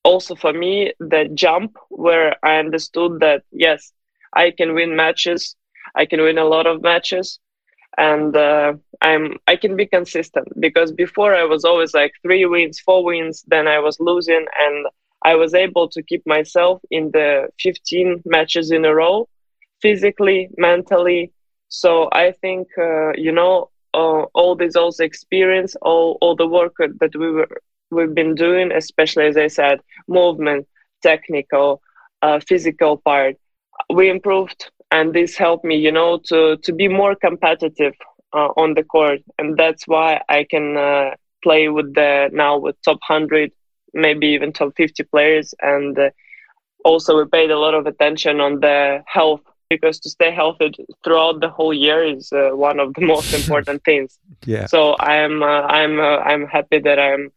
also 0.03 0.35
for 0.35 0.53
me 0.53 0.93
the 0.99 1.29
jump 1.33 1.77
where 1.89 2.35
I 2.45 2.57
understood 2.57 3.19
that 3.19 3.43
yes, 3.51 3.91
I 4.33 4.51
can 4.51 4.73
win 4.75 4.95
matches. 4.95 5.55
I 5.95 6.05
can 6.05 6.21
win 6.21 6.37
a 6.37 6.45
lot 6.45 6.67
of 6.67 6.81
matches, 6.81 7.39
and 7.97 8.35
uh, 8.35 8.73
I'm 9.01 9.37
I 9.47 9.55
can 9.55 9.75
be 9.75 9.85
consistent 9.85 10.47
because 10.59 10.91
before 10.91 11.33
I 11.35 11.43
was 11.45 11.63
always 11.63 11.93
like 11.93 12.11
three 12.21 12.45
wins, 12.45 12.79
four 12.79 13.03
wins, 13.03 13.43
then 13.47 13.67
I 13.67 13.79
was 13.79 13.97
losing, 13.99 14.45
and 14.59 14.87
I 15.25 15.35
was 15.35 15.53
able 15.55 15.87
to 15.89 16.03
keep 16.03 16.23
myself 16.25 16.81
in 16.91 17.11
the 17.11 17.49
15 17.59 18.23
matches 18.25 18.71
in 18.71 18.85
a 18.85 18.95
row, 18.95 19.27
physically, 19.81 20.49
mentally. 20.57 21.33
So 21.69 22.09
I 22.13 22.31
think 22.31 22.67
uh, 22.77 23.13
you 23.15 23.31
know 23.31 23.69
uh, 23.93 24.23
all 24.39 24.55
this 24.55 24.75
also 24.75 25.03
experience, 25.03 25.75
all 25.81 26.17
all 26.21 26.35
the 26.35 26.47
work 26.47 26.75
that 27.01 27.15
we 27.15 27.31
were 27.31 27.49
we've 27.91 28.15
been 28.15 28.35
doing, 28.35 28.71
especially 28.71 29.25
as 29.27 29.37
I 29.37 29.47
said, 29.47 29.79
movement, 30.07 30.67
technical, 31.01 31.81
uh, 32.21 32.39
physical 32.39 32.97
part, 32.97 33.35
we 33.93 34.09
improved, 34.09 34.71
and 34.91 35.13
this 35.13 35.37
helped 35.37 35.65
me, 35.65 35.75
you 35.77 35.91
know, 35.91 36.19
to 36.29 36.57
to 36.57 36.73
be 36.73 36.87
more 36.87 37.15
competitive 37.15 37.95
uh, 38.33 38.49
on 38.57 38.73
the 38.75 38.83
court, 38.83 39.21
and 39.39 39.57
that's 39.57 39.87
why 39.87 40.21
I 40.29 40.45
can 40.49 40.77
uh, 40.77 41.11
play 41.43 41.69
with 41.69 41.93
the 41.95 42.29
now 42.33 42.57
with 42.57 42.75
top 42.83 42.99
hundred, 43.03 43.51
maybe 43.95 44.27
even 44.27 44.53
top 44.53 44.75
fifty 44.75 45.03
players, 45.03 45.53
and 45.61 45.97
uh, 45.97 46.09
also 46.83 47.17
we 47.17 47.25
paid 47.25 47.49
a 47.49 47.59
lot 47.59 47.73
of 47.73 47.87
attention 47.87 48.39
on 48.39 48.59
the 48.59 49.03
health 49.07 49.41
because 49.69 49.99
to 49.99 50.09
stay 50.09 50.31
healthy 50.31 50.71
throughout 51.03 51.41
the 51.41 51.49
whole 51.49 51.73
year 51.73 52.03
is 52.03 52.31
uh, 52.31 52.49
one 52.53 52.79
of 52.79 52.93
the 52.93 53.01
most 53.13 53.33
important 53.33 53.83
things. 53.83 54.19
Yeah. 54.45 54.67
So 54.67 54.95
I'm 54.99 55.41
uh, 55.41 55.61
I'm 55.79 55.99
uh, 55.99 56.17
I'm 56.17 56.45
happy 56.45 56.79
that 56.79 56.99
I'm 56.99 57.31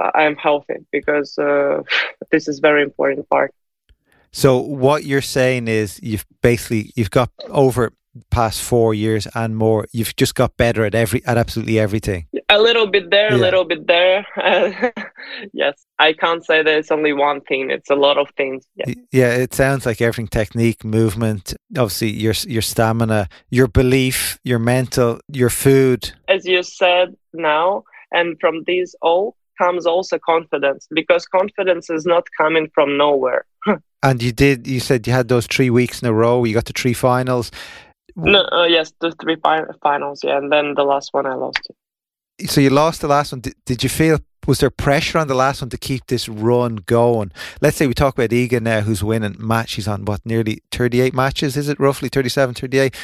uh, 0.00 0.10
I'm 0.14 0.36
healthy 0.36 0.76
because 0.90 1.36
uh, 1.38 1.82
this 2.32 2.48
is 2.48 2.60
very 2.60 2.82
important 2.82 3.28
part. 3.28 3.52
So 4.32 4.58
what 4.58 5.04
you're 5.04 5.20
saying 5.38 5.68
is 5.68 6.00
you've 6.02 6.24
basically 6.40 6.92
you've 6.96 7.10
got 7.10 7.30
over 7.48 7.92
past 8.30 8.62
four 8.62 8.92
years 8.92 9.26
and 9.34 9.56
more 9.56 9.86
you've 9.92 10.16
just 10.16 10.34
got 10.34 10.56
better 10.56 10.84
at 10.84 10.94
every 10.94 11.24
at 11.26 11.38
absolutely 11.38 11.78
everything 11.78 12.26
a 12.48 12.58
little 12.58 12.86
bit 12.86 13.10
there 13.10 13.30
yeah. 13.30 13.36
a 13.36 13.40
little 13.40 13.64
bit 13.64 13.86
there 13.86 14.26
yes 15.52 15.86
i 15.98 16.12
can't 16.12 16.44
say 16.44 16.62
that 16.62 16.78
it's 16.78 16.90
only 16.90 17.12
one 17.12 17.40
thing 17.42 17.70
it's 17.70 17.90
a 17.90 17.94
lot 17.94 18.18
of 18.18 18.28
things 18.36 18.66
yeah. 18.74 18.94
yeah 19.12 19.34
it 19.34 19.54
sounds 19.54 19.86
like 19.86 20.00
everything 20.00 20.26
technique 20.26 20.84
movement 20.84 21.54
obviously 21.78 22.10
your 22.10 22.34
your 22.46 22.62
stamina 22.62 23.28
your 23.50 23.68
belief 23.68 24.38
your 24.42 24.58
mental 24.58 25.20
your 25.28 25.50
food 25.50 26.12
as 26.28 26.44
you 26.46 26.62
said 26.62 27.14
now 27.32 27.84
and 28.12 28.36
from 28.40 28.64
these 28.66 28.96
all 29.02 29.36
comes 29.60 29.86
also 29.86 30.18
confidence 30.18 30.88
because 30.90 31.26
confidence 31.26 31.90
is 31.90 32.06
not 32.06 32.26
coming 32.36 32.70
from 32.74 32.96
nowhere. 32.96 33.44
and 34.02 34.22
you 34.22 34.32
did, 34.32 34.66
you 34.66 34.80
said 34.80 35.06
you 35.06 35.12
had 35.12 35.28
those 35.28 35.46
three 35.46 35.70
weeks 35.70 36.02
in 36.02 36.08
a 36.08 36.12
row, 36.12 36.44
you 36.44 36.54
got 36.54 36.64
to 36.66 36.72
three 36.72 36.94
finals. 36.94 37.50
No, 38.16 38.44
uh, 38.52 38.64
yes, 38.64 38.92
the 39.00 39.12
three 39.12 39.36
finals, 39.82 40.20
yeah, 40.22 40.38
and 40.38 40.52
then 40.52 40.74
the 40.74 40.84
last 40.84 41.12
one 41.12 41.26
I 41.26 41.34
lost. 41.34 41.70
So 42.46 42.60
you 42.60 42.70
lost 42.70 43.00
the 43.00 43.08
last 43.08 43.32
one. 43.32 43.40
Did, 43.40 43.54
did 43.66 43.82
you 43.82 43.88
feel 43.88 44.18
was 44.46 44.60
there 44.60 44.70
pressure 44.70 45.18
on 45.18 45.28
the 45.28 45.34
last 45.34 45.60
one 45.60 45.68
to 45.70 45.78
keep 45.78 46.06
this 46.06 46.28
run 46.28 46.76
going? 46.76 47.32
Let's 47.60 47.76
say 47.76 47.86
we 47.86 47.94
talk 47.94 48.14
about 48.14 48.30
Iga 48.30 48.60
now, 48.60 48.80
who's 48.80 49.04
winning 49.04 49.32
match. 49.32 49.40
matches 49.40 49.88
on 49.88 50.04
what 50.04 50.24
nearly 50.24 50.62
thirty 50.70 51.00
eight 51.00 51.14
matches. 51.14 51.56
Is 51.56 51.68
it 51.68 51.78
roughly 51.78 52.08
37, 52.08 52.54
38? 52.54 52.94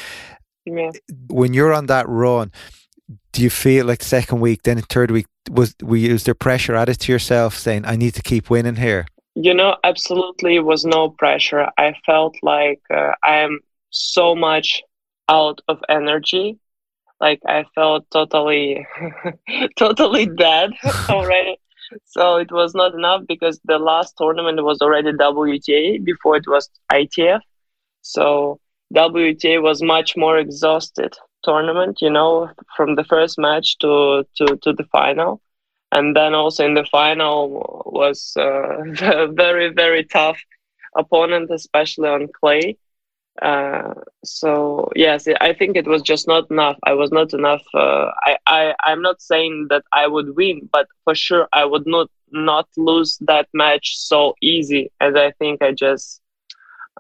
Yeah. 0.64 0.90
When 1.29 1.55
you're 1.55 1.73
on 1.73 1.87
that 1.87 2.09
run, 2.09 2.51
do 3.33 3.42
you 3.42 3.51
feel 3.51 3.87
like 3.87 4.03
second 4.03 4.40
week, 4.40 4.62
then 4.62 4.81
third 4.81 5.11
week, 5.11 5.27
was 5.51 5.75
we 5.83 6.11
was 6.11 6.25
there 6.25 6.35
pressure 6.35 6.75
added 6.75 6.99
to 7.01 7.12
yourself 7.12 7.57
saying 7.57 7.85
I 7.85 7.97
need 7.97 8.14
to 8.14 8.23
keep 8.23 8.51
winning 8.51 8.77
here? 8.77 9.07
You 9.35 9.53
know, 9.53 9.77
absolutely 9.85 10.59
was 10.61 10.85
no 10.85 11.11
pressure. 11.11 11.69
I 11.77 11.95
felt 12.07 12.37
like 12.42 12.81
uh, 12.92 13.12
I 13.23 13.37
am 13.37 13.61
so 13.90 14.35
much 14.35 14.83
out 15.29 15.61
of 15.69 15.83
energy. 15.89 16.59
Like 17.21 17.41
I 17.47 17.65
felt 17.75 18.11
totally, 18.11 18.87
totally 19.79 20.27
dead 20.27 20.71
already. 21.09 21.57
so 22.05 22.37
it 22.37 22.53
was 22.53 22.75
not 22.75 22.95
enough 22.95 23.23
because 23.27 23.61
the 23.65 23.79
last 23.79 24.15
tournament 24.19 24.62
was 24.62 24.81
already 24.83 25.12
WTA 25.12 26.05
before 26.05 26.37
it 26.37 26.47
was 26.47 26.69
ITF. 26.93 27.41
So 28.03 28.61
WTA 28.95 29.62
was 29.62 29.83
much 29.83 30.17
more 30.17 30.39
exhausted 30.39 31.15
tournament, 31.43 31.99
you 32.03 32.11
know, 32.11 32.51
from 32.77 32.97
the 32.97 33.05
first 33.05 33.39
match 33.39 33.79
to, 33.79 34.25
to, 34.37 34.57
to 34.62 34.73
the 34.73 34.85
final. 34.93 35.41
And 35.93 36.15
then 36.15 36.35
also 36.35 36.65
in 36.65 36.75
the 36.75 36.85
final 36.85 37.83
was 37.87 38.33
uh, 38.37 38.83
very, 39.33 39.73
very 39.73 40.05
tough 40.05 40.39
opponent, 40.97 41.51
especially 41.51 42.09
on 42.09 42.29
clay. 42.39 42.77
Uh, 43.42 43.94
so 44.25 44.90
yes, 44.96 45.27
I 45.40 45.53
think 45.53 45.77
it 45.77 45.87
was 45.87 46.03
just 46.03 46.27
not 46.27 46.51
enough. 46.51 46.79
I 46.85 46.94
was 46.94 47.11
not 47.12 47.33
enough. 47.35 47.62
Uh, 47.75 48.11
I, 48.22 48.37
I, 48.46 48.75
I'm 48.85 49.03
not 49.03 49.20
saying 49.20 49.66
that 49.70 49.85
I 49.92 50.07
would 50.07 50.37
win, 50.37 50.68
but 50.72 50.87
for 51.05 51.14
sure 51.14 51.49
I 51.53 51.64
would 51.64 51.87
not 51.87 52.09
not 52.33 52.68
lose 52.77 53.18
that 53.20 53.49
match 53.55 53.96
so 53.96 54.35
easy 54.42 54.90
as 55.01 55.14
I 55.14 55.31
think 55.33 55.62
I 55.62 55.72
just 55.72 56.20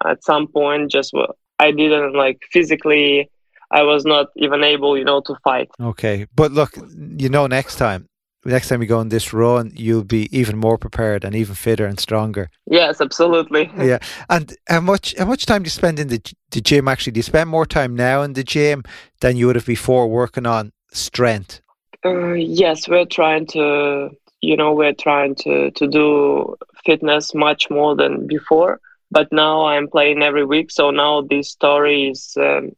at 0.04 0.22
some 0.22 0.46
point 0.46 0.90
just 0.90 1.12
I 1.58 1.70
didn't 1.72 2.14
like 2.14 2.42
physically 2.52 3.30
I 3.70 3.82
was 3.82 4.04
not 4.04 4.28
even 4.36 4.62
able, 4.62 4.96
you 4.96 5.04
know, 5.04 5.20
to 5.22 5.34
fight. 5.42 5.68
Okay, 5.80 6.26
but 6.34 6.52
look, 6.52 6.76
you 7.16 7.28
know, 7.28 7.46
next 7.46 7.76
time, 7.76 8.06
next 8.50 8.68
time 8.68 8.80
we 8.80 8.86
go 8.86 8.98
on 8.98 9.08
this 9.08 9.32
run, 9.32 9.72
you'll 9.74 10.04
be 10.04 10.28
even 10.36 10.56
more 10.56 10.78
prepared 10.78 11.24
and 11.24 11.34
even 11.34 11.54
fitter 11.54 11.86
and 11.86 11.98
stronger. 11.98 12.48
Yes, 12.66 13.00
absolutely. 13.00 13.70
yeah, 13.78 13.98
and 14.28 14.56
how 14.68 14.80
much 14.80 15.14
how 15.18 15.26
much 15.26 15.46
time 15.46 15.62
do 15.62 15.66
you 15.66 15.70
spend 15.70 15.98
in 15.98 16.08
the 16.08 16.20
the 16.50 16.60
gym? 16.60 16.88
Actually, 16.88 17.12
do 17.12 17.18
you 17.18 17.22
spend 17.22 17.50
more 17.50 17.66
time 17.66 17.94
now 17.94 18.22
in 18.22 18.32
the 18.32 18.44
gym 18.44 18.82
than 19.20 19.36
you 19.36 19.46
would 19.46 19.56
have 19.56 19.66
before 19.66 20.08
working 20.08 20.46
on 20.46 20.72
strength? 20.92 21.60
Uh, 22.04 22.32
yes, 22.32 22.88
we're 22.88 23.04
trying 23.04 23.46
to, 23.46 24.10
you 24.40 24.56
know, 24.56 24.72
we're 24.72 24.94
trying 24.94 25.34
to 25.36 25.70
to 25.72 25.86
do 25.86 26.56
fitness 26.84 27.34
much 27.34 27.70
more 27.70 27.96
than 27.96 28.26
before. 28.26 28.80
But 29.10 29.28
now 29.32 29.66
I'm 29.66 29.88
playing 29.88 30.22
every 30.22 30.44
week, 30.44 30.70
so 30.70 30.90
now 30.90 31.22
this 31.22 31.50
story 31.50 32.08
is. 32.10 32.36
Um, 32.36 32.72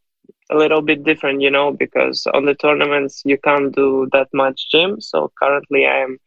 a 0.51 0.57
little 0.57 0.81
bit 0.83 1.05
different, 1.05 1.41
you 1.41 1.51
know, 1.51 1.73
because 1.73 2.27
on 2.35 2.45
the 2.45 2.55
tournaments 2.55 3.23
you 3.25 3.39
can't 3.39 3.75
do 3.75 4.09
that 4.13 4.29
much 4.33 4.71
gym. 4.71 5.01
So 5.01 5.31
currently 5.41 5.87
I 5.87 5.99
am 5.99 6.19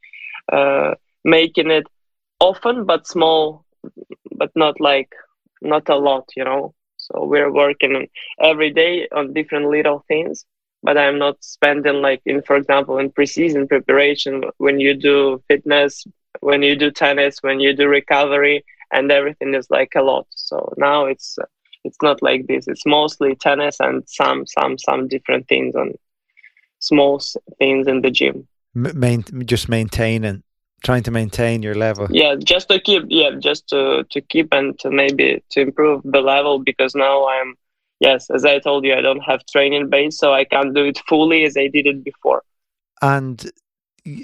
uh, 0.52 0.94
making 1.24 1.72
it 1.72 1.88
often, 2.40 2.86
but 2.86 3.08
small, 3.08 3.66
but 4.36 4.52
not 4.56 4.80
like 4.80 5.10
not 5.62 5.90
a 5.90 5.96
lot, 5.96 6.26
you 6.36 6.44
know. 6.44 6.74
So 6.98 7.26
we're 7.26 7.52
working 7.52 8.08
every 8.42 8.72
day 8.72 9.08
on 9.12 9.34
different 9.34 9.68
little 9.70 10.04
things, 10.08 10.46
but 10.84 10.98
I'm 10.98 11.18
not 11.18 11.44
spending 11.44 12.02
like 12.02 12.22
in, 12.26 12.42
for 12.42 12.56
example, 12.56 12.98
in 12.98 13.12
preseason 13.12 13.68
preparation 13.68 14.44
when 14.58 14.80
you 14.80 14.94
do 14.96 15.42
fitness, 15.48 16.06
when 16.42 16.62
you 16.62 16.76
do 16.76 16.92
tennis, 16.92 17.40
when 17.42 17.60
you 17.60 17.76
do 17.76 17.88
recovery, 17.88 18.64
and 18.92 19.12
everything 19.12 19.54
is 19.56 19.68
like 19.70 19.94
a 19.96 20.02
lot. 20.02 20.28
So 20.32 20.74
now 20.78 21.06
it's 21.06 21.38
it's 21.84 21.98
not 22.02 22.22
like 22.22 22.48
this. 22.48 22.68
It's 22.68 22.86
mostly 22.86 23.36
tennis 23.36 23.78
and 23.80 24.04
some 24.08 24.46
some 24.46 24.78
some 24.78 25.08
different 25.08 25.48
things 25.48 25.76
on 25.76 25.94
small 26.80 27.22
things 27.60 27.88
in 27.88 28.02
the 28.02 28.12
gym. 28.12 28.48
Main, 28.74 29.24
just 29.46 29.68
maintaining 29.70 30.44
trying 30.84 31.04
to 31.04 31.12
maintain 31.12 31.62
your 31.62 31.76
level. 31.76 32.08
Yeah 32.10 32.36
just 32.36 32.70
to 32.70 32.80
keep 32.80 33.04
yeah 33.08 33.32
just 33.40 33.68
to 33.70 34.06
to 34.10 34.22
keep 34.22 34.54
and 34.54 34.78
to 34.80 34.90
maybe 34.90 35.44
to 35.52 35.62
improve 35.62 36.02
the 36.04 36.22
level 36.22 36.60
because 36.60 36.96
now 36.96 37.28
i'm 37.28 37.56
yes 38.00 38.30
as 38.32 38.46
i 38.46 38.60
told 38.60 38.84
you 38.84 38.94
i 38.94 39.02
don't 39.02 39.20
have 39.22 39.46
training 39.46 39.90
base 39.90 40.18
so 40.18 40.34
i 40.34 40.44
can't 40.44 40.74
do 40.74 40.86
it 40.86 41.00
fully 41.08 41.44
as 41.44 41.56
i 41.58 41.68
did 41.68 41.86
it 41.86 42.04
before. 42.04 42.44
And 43.02 43.52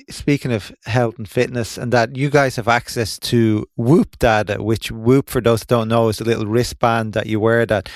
speaking 0.10 0.52
of 0.52 0.72
health 0.86 1.18
and 1.18 1.30
fitness 1.30 1.78
and 1.78 1.94
that 1.94 2.16
you 2.16 2.30
guys 2.30 2.56
have 2.56 2.68
access 2.68 3.20
to 3.20 3.66
whoop 3.76 4.18
data 4.18 4.62
which 4.62 4.92
whoop 4.92 5.30
for 5.30 5.40
those 5.40 5.60
that 5.60 5.68
don't 5.68 5.88
know 5.88 6.10
is 6.10 6.20
a 6.20 6.24
little 6.24 6.48
wristband 6.48 7.14
that 7.14 7.28
you 7.28 7.40
wear 7.40 7.66
that 7.66 7.88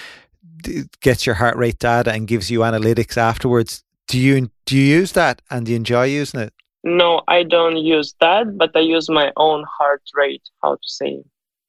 gets 1.01 1.25
your 1.25 1.35
heart 1.35 1.57
rate 1.57 1.79
data 1.79 2.11
and 2.11 2.27
gives 2.27 2.51
you 2.51 2.59
analytics 2.59 3.17
afterwards. 3.17 3.83
Do 4.07 4.19
you 4.19 4.51
do 4.65 4.77
you 4.77 4.97
use 4.99 5.13
that 5.13 5.41
and 5.49 5.65
do 5.65 5.71
you 5.71 5.75
enjoy 5.77 6.05
using 6.05 6.41
it? 6.41 6.53
No 6.83 7.21
i 7.27 7.43
don't 7.43 7.77
use 7.77 8.15
that 8.19 8.57
but 8.57 8.75
i 8.75 8.79
use 8.79 9.09
my 9.09 9.31
own 9.37 9.63
heart 9.77 10.03
rate 10.13 10.47
how 10.61 10.75
to 10.75 10.87
say 10.87 11.23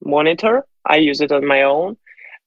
monitor. 0.05 0.65
I 0.85 0.97
use 0.97 1.21
it 1.21 1.33
on 1.33 1.47
my 1.47 1.63
own. 1.63 1.97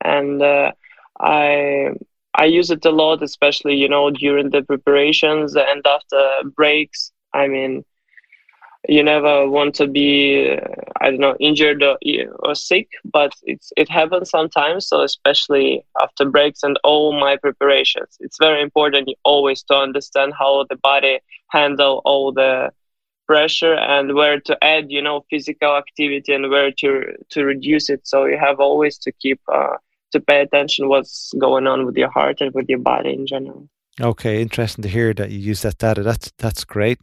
And 0.04 0.42
uh, 0.42 0.72
i 1.20 1.90
i 2.36 2.46
use 2.46 2.70
it 2.70 2.86
a 2.86 2.92
lot 2.92 3.24
especially 3.24 3.76
you 3.76 3.88
know 3.88 4.12
during 4.12 4.50
the 4.50 4.62
preparations 4.62 5.56
and 5.56 5.82
after 5.88 6.50
breaks 6.56 7.12
I 7.36 7.48
mean, 7.48 7.84
you 8.88 9.04
never 9.04 9.50
want 9.50 9.76
to 9.76 9.88
be, 9.88 10.58
I 11.02 11.10
don't 11.10 11.20
know, 11.20 11.36
injured 11.40 11.84
or, 11.84 11.98
or 12.40 12.56
sick, 12.56 12.88
but 13.04 13.34
it's 13.44 13.72
it 13.78 13.90
happens 13.90 14.30
sometimes. 14.30 14.88
So 14.88 15.02
especially 15.02 15.84
after 16.02 16.26
breaks 16.26 16.64
and 16.64 16.80
all 16.84 17.20
my 17.20 17.38
preparations, 17.38 18.18
it's 18.20 18.38
very 18.40 18.62
important 18.62 19.10
always 19.24 19.64
to 19.64 19.76
understand 19.76 20.34
how 20.38 20.66
the 20.70 20.78
body 20.78 21.20
handle 21.50 22.02
all 22.06 22.32
the 22.32 22.72
pressure 23.28 23.74
and 23.74 24.14
where 24.14 24.40
to 24.42 24.64
add, 24.64 24.92
you 24.92 25.02
know, 25.02 25.26
physical 25.30 25.76
activity 25.76 26.34
and 26.34 26.50
where 26.50 26.72
to 26.72 26.90
to 27.32 27.44
reduce 27.44 27.90
it. 27.90 28.08
So 28.08 28.26
you 28.26 28.38
have 28.38 28.60
always 28.60 28.98
to 29.00 29.12
keep 29.14 29.40
uh, 29.52 29.78
to 30.12 30.20
pay 30.20 30.42
attention 30.42 30.90
what's 30.90 31.34
going 31.40 31.68
on 31.68 31.86
with 31.86 31.98
your 31.98 32.12
heart 32.12 32.42
and 32.42 32.54
with 32.54 32.70
your 32.70 32.80
body 32.80 33.14
in 33.14 33.26
general. 33.26 33.68
Okay, 34.02 34.42
interesting 34.42 34.82
to 34.82 34.90
hear 34.90 35.14
that 35.14 35.32
you 35.32 35.40
use 35.40 35.62
that 35.62 35.78
data. 35.78 36.04
That's 36.04 36.32
that's 36.38 36.64
great. 36.66 37.00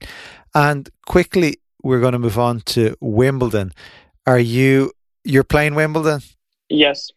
And 0.55 0.91
quickly, 1.07 1.61
we're 1.83 2.01
going 2.01 2.13
to 2.13 2.19
move 2.19 2.39
on 2.39 2.61
to 2.61 2.97
Wimbledon. 3.01 3.73
Are 4.27 4.39
you 4.39 4.93
you're 5.25 5.45
playing 5.45 5.75
Wimbledon? 5.75 6.21
Yes. 6.69 7.11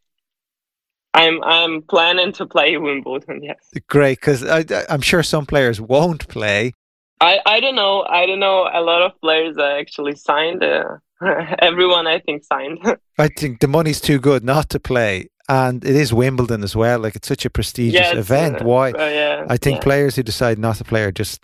I'm 1.14 1.44
I'm 1.44 1.82
planning 1.82 2.32
to 2.34 2.46
play 2.46 2.78
Wimbledon. 2.78 3.44
Yes. 3.44 3.58
Great, 3.88 4.20
because 4.20 4.44
I'm 4.90 5.02
sure 5.02 5.24
some 5.24 5.46
players 5.46 5.80
won't 5.80 6.28
play. 6.28 6.74
I, 7.22 7.40
I 7.46 7.60
don't 7.62 7.76
know. 7.76 8.04
I 8.04 8.26
don't 8.26 8.40
know. 8.40 8.70
A 8.72 8.82
lot 8.82 9.02
of 9.02 9.20
players 9.22 9.58
are 9.58 9.78
actually 9.80 10.16
signed. 10.16 10.64
Uh, 10.64 10.98
everyone, 11.60 12.08
I 12.08 12.20
think, 12.20 12.44
signed. 12.44 12.80
I 13.18 13.30
think 13.30 13.62
the 13.62 13.68
money's 13.68 14.02
too 14.02 14.20
good 14.20 14.44
not 14.44 14.70
to 14.72 14.80
play, 14.80 15.28
and 15.48 15.84
it 15.86 15.96
is 15.96 16.14
Wimbledon 16.14 16.64
as 16.64 16.76
well. 16.76 17.00
Like 17.00 17.16
it's 17.16 17.28
such 17.28 17.46
a 17.46 17.50
prestigious 17.50 18.00
yes, 18.00 18.16
event. 18.16 18.62
Uh, 18.62 18.66
Why? 18.66 18.92
Uh, 18.92 19.08
yeah, 19.08 19.46
I 19.50 19.58
think 19.58 19.78
yeah. 19.78 19.84
players 19.84 20.16
who 20.16 20.24
decide 20.24 20.58
not 20.58 20.78
to 20.78 20.84
play 20.84 21.04
are 21.04 21.12
just 21.12 21.42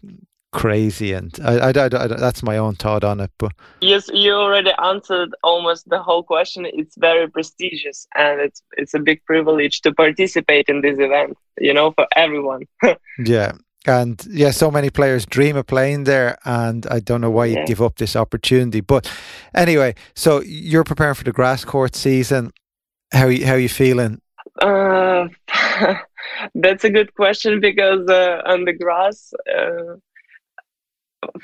crazy, 0.51 1.13
and 1.13 1.37
I, 1.43 1.57
I, 1.57 1.69
I, 1.69 2.07
that's 2.07 2.43
my 2.43 2.57
own 2.57 2.75
thought 2.75 3.03
on 3.03 3.19
it. 3.19 3.31
But 3.37 3.53
yes, 3.81 4.09
you 4.13 4.33
already 4.33 4.71
answered 4.83 5.33
almost 5.43 5.89
the 5.89 6.01
whole 6.01 6.23
question. 6.23 6.65
It's 6.65 6.95
very 6.97 7.29
prestigious, 7.29 8.07
and 8.15 8.41
it's 8.41 8.61
it's 8.77 8.93
a 8.93 8.99
big 8.99 9.23
privilege 9.25 9.81
to 9.81 9.93
participate 9.93 10.67
in 10.67 10.81
this 10.81 10.99
event. 10.99 11.37
You 11.59 11.73
know, 11.73 11.91
for 11.91 12.07
everyone. 12.15 12.63
yeah. 13.19 13.53
And 13.87 14.23
yeah, 14.29 14.51
so 14.51 14.69
many 14.69 14.91
players 14.91 15.25
dream 15.25 15.55
of 15.55 15.65
playing 15.65 16.03
there, 16.03 16.37
and 16.45 16.85
I 16.85 16.99
don't 16.99 17.19
know 17.19 17.31
why 17.31 17.45
you 17.45 17.55
yeah. 17.55 17.65
give 17.65 17.81
up 17.81 17.97
this 17.97 18.15
opportunity. 18.15 18.79
But 18.79 19.11
anyway, 19.55 19.95
so 20.15 20.41
you're 20.41 20.83
preparing 20.83 21.15
for 21.15 21.23
the 21.23 21.31
grass 21.31 21.65
court 21.65 21.95
season. 21.95 22.51
How 23.11 23.25
are 23.25 23.31
you, 23.31 23.45
how 23.45 23.53
are 23.53 23.59
you 23.59 23.69
feeling? 23.69 24.21
Uh, 24.61 25.27
that's 26.55 26.83
a 26.83 26.89
good 26.89 27.13
question 27.13 27.59
because 27.59 28.07
uh, 28.09 28.41
on 28.45 28.65
the 28.65 28.73
grass, 28.73 29.33
uh, 29.53 29.95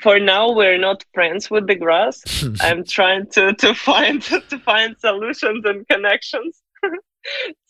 for 0.00 0.18
now 0.18 0.52
we're 0.52 0.78
not 0.78 1.04
friends 1.14 1.50
with 1.50 1.66
the 1.66 1.74
grass 1.74 2.22
i'm 2.60 2.84
trying 2.84 3.26
to 3.26 3.54
to 3.54 3.74
find 3.74 4.22
to 4.50 4.58
find 4.64 4.96
solutions 4.98 5.64
and 5.64 5.86
connections 5.88 6.62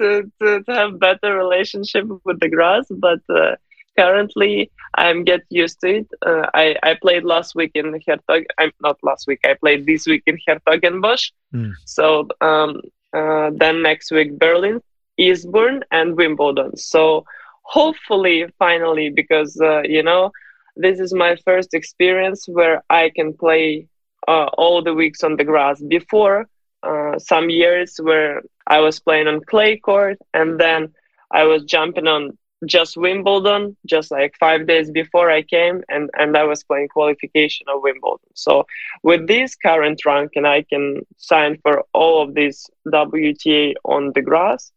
to, 0.01 0.31
to, 0.41 0.63
to 0.63 0.73
have 0.73 0.99
better 0.99 1.37
relationship 1.37 2.07
with 2.25 2.39
the 2.41 2.49
grass 2.49 2.87
but 2.91 3.21
uh, 3.29 3.57
currently 3.99 4.71
i'm 4.95 5.25
get 5.25 5.41
used 5.51 5.81
to 5.81 5.97
it 5.97 6.09
uh, 6.25 6.47
i 6.55 6.77
i 6.83 6.95
played 6.95 7.25
last 7.25 7.55
week 7.55 7.73
in 7.75 7.93
hertog 8.07 8.45
i'm 8.59 8.73
not 8.81 8.97
last 9.03 9.27
week 9.27 9.41
i 9.45 9.55
played 9.55 9.85
this 9.87 10.07
week 10.07 10.23
in 10.27 10.39
hertogenbosch 10.49 11.33
mm. 11.55 11.73
so 11.85 12.29
um 12.41 12.81
uh, 13.17 13.51
then 13.55 13.83
next 13.83 14.11
week 14.11 14.39
berlin 14.39 14.81
eastbourne 15.19 15.83
and 15.91 16.17
wimbledon 16.17 16.77
so 16.77 17.25
hopefully 17.63 18.47
finally 18.59 19.11
because 19.11 19.59
uh, 19.61 19.83
you 19.83 20.03
know 20.03 20.31
this 20.79 21.01
is 21.01 21.13
my 21.13 21.37
first 21.45 21.75
experience 21.75 22.47
where 22.49 22.83
I 22.89 23.11
can 23.15 23.35
play 23.35 23.89
uh, 24.29 24.47
all 24.57 24.83
the 24.83 24.95
weeks 24.95 25.23
on 25.25 25.37
the 25.37 25.45
grass. 25.45 25.83
Before, 25.83 26.49
uh, 26.83 27.19
some 27.19 27.51
years 27.51 27.99
where 28.01 28.43
I 28.67 28.81
was 28.81 29.01
playing 29.01 29.27
on 29.27 29.41
clay 29.45 29.77
court, 29.77 30.19
and 30.33 30.59
then 30.59 30.95
I 31.33 31.45
was 31.45 31.65
jumping 31.65 32.07
on 32.07 32.39
just 32.67 32.97
Wimbledon, 32.97 33.77
just 33.87 34.11
like 34.11 34.35
five 34.39 34.67
days 34.67 34.91
before 34.91 35.31
I 35.31 35.43
came, 35.43 35.83
and 35.89 36.11
and 36.19 36.37
I 36.37 36.45
was 36.45 36.65
playing 36.65 36.89
qualification 36.89 37.67
of 37.69 37.83
Wimbledon. 37.83 38.31
So 38.35 38.67
with 39.03 39.27
this 39.27 39.57
current 39.57 40.05
ranking, 40.05 40.45
I 40.45 40.63
can 40.63 41.03
sign 41.17 41.59
for 41.63 41.85
all 41.93 42.23
of 42.23 42.35
these 42.35 42.69
WTA 42.89 43.75
on 43.85 44.13
the 44.15 44.23
grass 44.23 44.73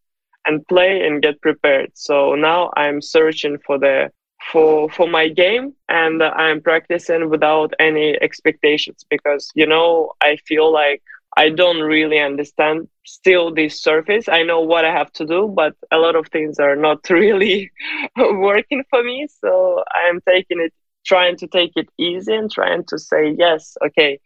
and 0.46 0.67
play 0.67 1.06
and 1.06 1.22
get 1.22 1.41
prepared. 1.41 1.91
So 1.94 2.36
now 2.36 2.72
I'm 2.76 3.02
searching 3.02 3.58
for 3.65 3.78
the 3.78 4.12
for 4.52 4.89
for 4.89 5.08
my 5.08 5.28
game 5.28 5.74
and 5.89 6.24
i'm 6.24 6.62
practicing 6.62 7.30
without 7.30 7.74
any 7.80 8.20
expectations 8.22 9.06
because 9.10 9.52
you 9.54 9.67
know 9.67 10.12
i 10.22 10.36
feel 10.48 10.72
like 10.72 11.04
i 11.38 11.50
don't 11.50 11.82
really 11.82 12.20
understand 12.20 12.88
still 13.06 13.54
this 13.54 13.82
surface. 13.82 14.30
I 14.30 14.44
know 14.44 14.62
what 14.62 14.86
i 14.86 14.91
have 14.91 15.12
to 15.13 15.26
do 15.26 15.52
but 15.56 15.74
a 15.91 15.98
lot 15.98 16.15
of 16.15 16.28
things 16.28 16.60
are 16.60 16.76
not 16.76 17.10
really 17.10 17.72
working 18.17 18.84
for 18.89 19.04
me. 19.04 19.28
So 19.41 19.84
i'm 19.94 20.22
taking 20.28 20.60
it 20.60 20.74
trying 21.06 21.36
to 21.38 21.48
take 21.48 21.72
it 21.76 21.89
easy 21.98 22.34
and 22.36 22.52
trying 22.52 22.84
to 22.86 23.00
say 23.00 23.36
yes 23.38 23.76
okay 23.84 24.20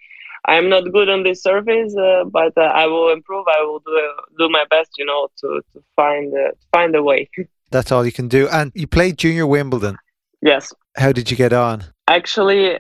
i'm 0.46 0.68
not 0.68 0.92
good 0.92 1.08
on 1.08 1.24
this 1.24 1.42
surface 1.42 1.96
uh, 1.96 2.26
but 2.26 2.52
uh, 2.58 2.62
i 2.82 2.86
will 2.86 3.14
improve. 3.14 3.46
I 3.48 3.64
will 3.64 3.80
do, 3.80 4.12
do 4.38 4.50
my 4.50 4.66
best 4.70 4.92
you 4.98 5.06
know 5.06 5.30
to, 5.40 5.62
to 5.74 5.84
find 5.96 6.34
uh, 6.34 6.52
find 6.72 6.96
a 6.96 7.04
way. 7.04 7.30
That's 7.72 7.92
all 7.92 8.06
you 8.06 8.12
can 8.12 8.28
do. 8.28 8.48
And 8.50 8.72
you 8.76 8.88
played 8.88 9.18
junior 9.18 9.48
wimbledon. 9.48 9.98
Yes. 10.42 10.72
How 10.96 11.12
did 11.12 11.32
you 11.32 11.38
get 11.38 11.52
on? 11.52 11.84
Actually, 12.08 12.80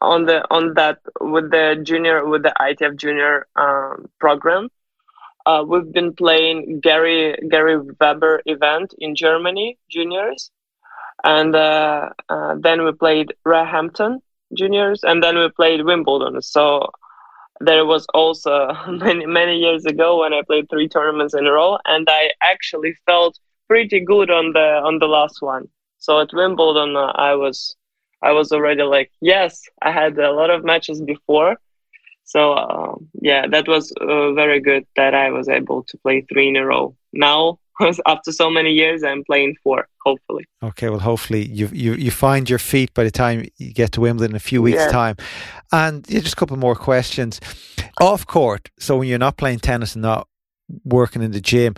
on 0.00 0.26
the 0.26 0.44
on 0.50 0.74
that 0.74 0.98
with 1.20 1.50
the 1.50 1.80
junior 1.82 2.26
with 2.26 2.42
the 2.42 2.52
ITF 2.60 2.96
junior 2.96 3.46
um, 3.56 4.08
program, 4.18 4.68
uh, 5.46 5.64
we've 5.66 5.92
been 5.92 6.14
playing 6.14 6.80
Gerry 6.82 7.36
Gerry 7.50 7.78
Weber 8.00 8.42
event 8.46 8.94
in 8.98 9.14
Germany 9.14 9.78
juniors, 9.90 10.50
and 11.24 11.54
uh, 11.54 12.10
uh, 12.28 12.56
then 12.58 12.84
we 12.84 12.92
played 12.92 13.32
Roehampton 13.44 14.20
juniors, 14.56 15.00
and 15.02 15.22
then 15.22 15.38
we 15.38 15.48
played 15.50 15.84
Wimbledon. 15.84 16.42
So 16.42 16.90
there 17.60 17.86
was 17.86 18.06
also 18.14 18.68
many 18.88 19.26
many 19.26 19.58
years 19.58 19.84
ago 19.84 20.20
when 20.20 20.34
I 20.34 20.42
played 20.46 20.68
three 20.68 20.88
tournaments 20.88 21.34
in 21.34 21.46
a 21.46 21.52
row, 21.52 21.78
and 21.84 22.06
I 22.10 22.30
actually 22.42 22.94
felt 23.06 23.38
pretty 23.68 24.00
good 24.00 24.30
on 24.30 24.52
the 24.52 24.80
on 24.84 24.98
the 24.98 25.06
last 25.06 25.42
one. 25.42 25.68
So 25.98 26.20
at 26.20 26.32
Wimbledon, 26.32 26.96
uh, 26.96 27.12
I 27.14 27.34
was 27.34 27.76
I 28.22 28.32
was 28.32 28.52
already 28.52 28.82
like, 28.82 29.10
yes, 29.20 29.62
I 29.82 29.92
had 29.92 30.18
a 30.18 30.32
lot 30.32 30.50
of 30.50 30.64
matches 30.64 31.00
before. 31.00 31.56
So 32.24 32.52
uh, 32.54 32.94
yeah, 33.20 33.46
that 33.46 33.68
was 33.68 33.92
uh, 34.00 34.32
very 34.32 34.60
good 34.60 34.84
that 34.96 35.14
I 35.14 35.30
was 35.30 35.48
able 35.48 35.84
to 35.84 35.98
play 35.98 36.22
three 36.22 36.48
in 36.48 36.56
a 36.56 36.66
row. 36.66 36.96
Now, 37.12 37.60
after 38.06 38.32
so 38.32 38.50
many 38.50 38.72
years, 38.72 39.04
I'm 39.04 39.22
playing 39.24 39.56
four. 39.62 39.88
Hopefully. 40.04 40.44
Okay, 40.62 40.88
well, 40.88 41.00
hopefully 41.00 41.46
you 41.46 41.68
you 41.72 41.94
you 41.94 42.10
find 42.10 42.48
your 42.48 42.58
feet 42.58 42.92
by 42.94 43.04
the 43.04 43.10
time 43.10 43.46
you 43.56 43.72
get 43.72 43.92
to 43.92 44.00
Wimbledon 44.00 44.32
in 44.32 44.36
a 44.36 44.40
few 44.40 44.62
weeks' 44.62 44.78
yeah. 44.78 44.88
time. 44.88 45.16
And 45.72 46.04
yeah, 46.08 46.20
just 46.20 46.34
a 46.34 46.36
couple 46.36 46.56
more 46.56 46.76
questions. 46.76 47.40
Off 48.00 48.26
court, 48.26 48.70
so 48.78 48.98
when 48.98 49.08
you're 49.08 49.18
not 49.18 49.36
playing 49.36 49.60
tennis 49.60 49.94
and 49.94 50.02
not 50.02 50.28
working 50.84 51.22
in 51.22 51.32
the 51.32 51.40
gym, 51.40 51.74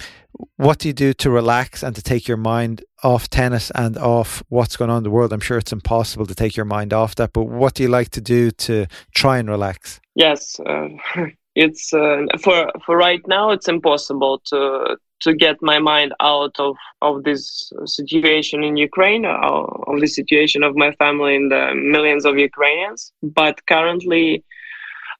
what 0.57 0.79
do 0.79 0.89
you 0.89 0.95
do 0.95 1.13
to 1.15 1.31
relax 1.31 1.83
and 1.83 1.95
to 1.97 2.03
take 2.03 2.29
your 2.29 2.37
mind 2.37 2.85
off 3.03 3.29
tennis 3.29 3.71
and 3.75 3.97
off 3.99 4.43
what's 4.49 4.77
going 4.77 4.91
on 4.91 4.99
in 4.99 5.03
the 5.03 5.11
world? 5.11 5.33
I'm 5.33 5.41
sure 5.41 5.59
it's 5.59 5.73
impossible 5.73 6.27
to 6.27 6.35
take 6.35 6.57
your 6.57 6.67
mind 6.67 6.93
off 6.93 7.15
that, 7.17 7.33
but 7.33 7.45
what 7.45 7.75
do 7.75 7.83
you 7.83 7.89
like 7.89 8.11
to 8.11 8.21
do 8.21 8.51
to 8.53 8.87
try 9.15 9.39
and 9.39 9.49
relax? 9.49 10.01
Yes, 10.15 10.59
uh, 10.61 10.89
it's 11.55 11.93
uh, 11.93 12.27
for 12.41 12.71
for 12.85 12.97
right 12.97 13.23
now. 13.27 13.51
It's 13.51 13.69
impossible 13.69 14.41
to 14.47 14.97
to 15.21 15.35
get 15.35 15.57
my 15.61 15.79
mind 15.79 16.13
out 16.21 16.55
of 16.59 16.77
of 17.03 17.25
this 17.25 17.73
situation 17.85 18.63
in 18.63 18.77
Ukraine, 18.77 19.25
uh, 19.25 19.65
of 19.87 20.01
the 20.01 20.07
situation 20.07 20.63
of 20.63 20.77
my 20.77 20.93
family 20.93 21.37
and 21.37 21.51
the 21.51 21.75
millions 21.75 22.25
of 22.25 22.39
Ukrainians. 22.39 23.13
But 23.23 23.67
currently, 23.67 24.45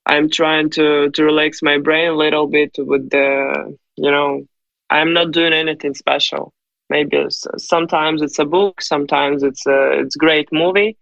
I'm 0.09 0.31
trying 0.31 0.71
to 0.71 1.11
to 1.11 1.25
relax 1.25 1.63
my 1.63 1.79
brain 1.79 2.09
a 2.11 2.17
little 2.17 2.47
bit 2.49 2.73
with 2.79 3.11
the 3.11 3.77
you 3.97 4.11
know 4.11 4.43
I'm 4.91 5.13
not 5.15 5.33
doing 5.33 5.53
anything 5.53 5.95
special. 5.95 6.53
Maybe 6.91 7.27
sometimes 7.59 8.23
it's 8.23 8.39
a 8.39 8.45
book, 8.47 8.81
sometimes 8.83 9.43
it's 9.43 9.67
a 9.67 10.01
it's 10.01 10.17
great 10.17 10.49
movie, 10.53 10.97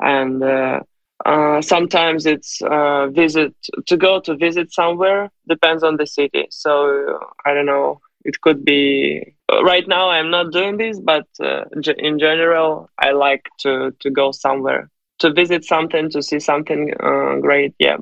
and 0.00 0.42
uh, 0.42 0.80
uh, 1.24 1.60
sometimes 1.62 2.26
it's 2.26 2.60
uh, 2.62 3.08
visit 3.08 3.54
to 3.86 3.96
go 3.96 4.20
to 4.20 4.36
visit 4.36 4.72
somewhere. 4.72 5.30
Depends 5.48 5.82
on 5.82 5.96
the 5.96 6.06
city. 6.06 6.46
So 6.50 7.18
I 7.44 7.54
don't 7.54 7.66
know. 7.66 8.00
It 8.24 8.40
could 8.40 8.64
be 8.64 9.34
right 9.64 9.86
now. 9.88 10.10
I'm 10.10 10.30
not 10.30 10.52
doing 10.52 10.76
this, 10.78 10.98
but 11.00 11.26
uh, 11.42 11.64
in 11.98 12.18
general, 12.18 12.90
I 12.98 13.12
like 13.12 13.44
to 13.60 13.92
to 14.00 14.10
go 14.10 14.32
somewhere 14.32 14.90
to 15.20 15.32
visit 15.32 15.64
something 15.64 16.10
to 16.10 16.22
see 16.22 16.40
something 16.40 16.92
uh, 17.02 17.36
great. 17.40 17.74
Yeah, 17.78 17.96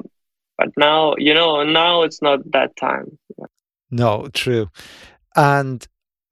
but 0.62 0.72
now 0.77 1.14
you 1.18 1.35
know 1.35 1.62
now 1.64 2.03
it's 2.03 2.22
not 2.22 2.38
that 2.53 2.77
time. 2.77 3.18
No, 3.90 4.29
true. 4.33 4.70
And 5.37 5.87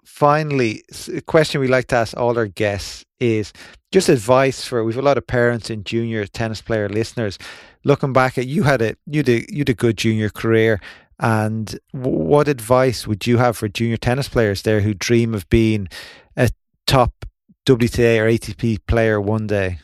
finally, 0.04 0.82
a 1.12 1.20
question 1.20 1.60
we 1.60 1.68
like 1.68 1.88
to 1.88 1.96
ask 1.96 2.16
all 2.16 2.38
our 2.38 2.46
guests 2.46 3.04
is 3.18 3.52
just 3.92 4.08
advice 4.08 4.64
for 4.64 4.84
we've 4.84 4.96
a 4.96 5.02
lot 5.02 5.18
of 5.18 5.26
parents 5.26 5.68
and 5.68 5.84
junior 5.84 6.26
tennis 6.26 6.62
player 6.62 6.88
listeners. 6.88 7.38
Looking 7.84 8.12
back 8.12 8.38
at 8.38 8.46
you 8.46 8.62
had 8.62 8.82
a 8.82 8.94
you 9.06 9.22
did 9.22 9.50
you 9.50 9.64
did 9.64 9.72
a 9.72 9.74
good 9.74 9.96
junior 9.96 10.30
career, 10.30 10.80
and 11.18 11.78
what 11.92 12.46
advice 12.48 13.06
would 13.06 13.26
you 13.26 13.38
have 13.38 13.56
for 13.56 13.68
junior 13.68 13.96
tennis 13.96 14.28
players 14.28 14.62
there 14.62 14.80
who 14.80 14.94
dream 14.94 15.34
of 15.34 15.48
being 15.48 15.88
a 16.36 16.50
top 16.86 17.26
WTA 17.66 18.20
or 18.20 18.26
ATP 18.26 18.78
player 18.86 19.20
one 19.20 19.46
day? 19.46 19.80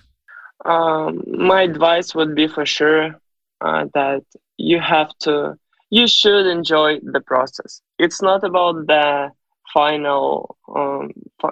Um, 0.64 1.22
my 1.26 1.62
advice 1.62 2.14
would 2.14 2.34
be 2.34 2.48
for 2.48 2.66
sure 2.66 3.14
uh, 3.60 3.86
that 3.94 4.22
you 4.56 4.80
have 4.80 5.10
to 5.20 5.54
you 5.90 6.06
should 6.06 6.46
enjoy 6.46 6.98
the 7.02 7.20
process. 7.20 7.80
It's 7.98 8.22
not 8.22 8.42
about 8.44 8.86
the 8.86 9.30
final. 9.72 10.56
Um, 10.74 11.10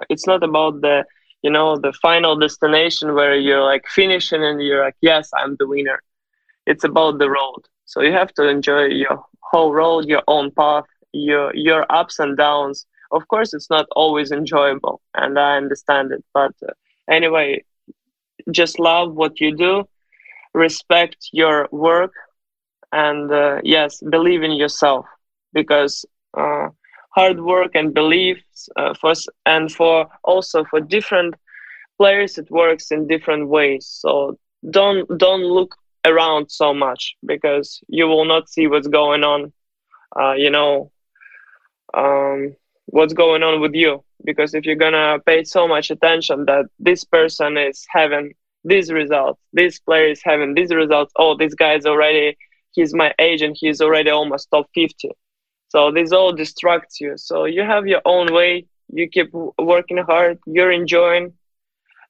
it's 0.09 0.27
not 0.27 0.43
about 0.43 0.81
the 0.81 1.05
you 1.41 1.51
know 1.51 1.77
the 1.77 1.93
final 1.93 2.35
destination 2.37 3.13
where 3.15 3.35
you're 3.35 3.63
like 3.63 3.85
finishing 3.87 4.43
and 4.43 4.61
you're 4.61 4.83
like 4.83 4.95
yes 5.01 5.29
I'm 5.35 5.55
the 5.57 5.67
winner. 5.67 6.01
It's 6.65 6.83
about 6.83 7.19
the 7.19 7.29
road. 7.29 7.61
So 7.85 8.01
you 8.01 8.11
have 8.11 8.33
to 8.33 8.47
enjoy 8.47 8.85
your 8.85 9.23
whole 9.41 9.73
road, 9.73 10.05
your 10.05 10.23
own 10.27 10.51
path, 10.51 10.85
your 11.13 11.53
your 11.55 11.85
ups 11.91 12.19
and 12.19 12.37
downs. 12.37 12.85
Of 13.11 13.27
course, 13.27 13.53
it's 13.53 13.69
not 13.69 13.85
always 13.95 14.31
enjoyable, 14.31 15.01
and 15.13 15.37
I 15.39 15.57
understand 15.57 16.11
it. 16.11 16.23
But 16.33 16.53
uh, 16.67 16.73
anyway, 17.09 17.63
just 18.51 18.79
love 18.79 19.13
what 19.15 19.39
you 19.39 19.55
do, 19.55 19.87
respect 20.55 21.29
your 21.33 21.69
work, 21.71 22.13
and 22.91 23.31
uh, 23.31 23.59
yes, 23.63 24.01
believe 24.09 24.43
in 24.43 24.53
yourself 24.53 25.05
because 25.53 26.05
uh, 26.37 26.69
hard 27.15 27.39
work 27.41 27.71
and 27.75 27.93
beliefs 27.93 28.69
uh, 28.77 28.93
for 28.99 29.13
and 29.45 29.71
for 29.71 30.07
also 30.23 30.63
for 30.65 30.81
different 30.81 31.35
players 31.97 32.37
it 32.37 32.49
works 32.51 32.91
in 32.91 33.07
different 33.07 33.49
ways. 33.49 33.85
So 33.87 34.37
don't 34.69 35.07
don't 35.17 35.43
look 35.43 35.75
around 36.05 36.49
so 36.51 36.73
much 36.73 37.15
because 37.25 37.81
you 37.87 38.07
will 38.07 38.25
not 38.25 38.49
see 38.49 38.67
what's 38.67 38.87
going 38.87 39.23
on. 39.23 39.53
Uh, 40.19 40.33
you 40.33 40.49
know, 40.51 40.91
um, 41.93 42.55
what's 42.87 43.13
going 43.13 43.43
on 43.43 43.61
with 43.61 43.73
you 43.73 44.03
because 44.25 44.53
if 44.53 44.65
you're 44.65 44.75
gonna 44.75 45.19
pay 45.25 45.43
so 45.43 45.67
much 45.67 45.91
attention 45.91 46.45
that 46.45 46.65
this 46.79 47.03
person 47.03 47.57
is 47.57 47.85
having 47.89 48.33
these 48.65 48.91
results, 48.91 49.39
this 49.53 49.79
player 49.79 50.07
is 50.07 50.21
having 50.23 50.55
these 50.55 50.73
results. 50.73 51.13
Oh, 51.15 51.37
this 51.37 51.53
guy 51.53 51.75
is 51.75 51.85
already 51.85 52.37
he's 52.75 52.93
my 52.93 53.13
age 53.19 53.41
and 53.41 53.55
he's 53.57 53.79
already 53.79 54.09
almost 54.09 54.49
top 54.51 54.67
50. 54.75 55.11
So 55.69 55.91
this 55.91 56.11
all 56.11 56.33
distracts 56.33 56.99
you. 56.99 57.13
So 57.17 57.45
you 57.45 57.61
have 57.61 57.87
your 57.87 58.01
own 58.05 58.33
way. 58.33 58.65
You 58.89 59.09
keep 59.09 59.33
working 59.57 59.97
hard. 59.97 60.39
You're 60.45 60.71
enjoying, 60.71 61.33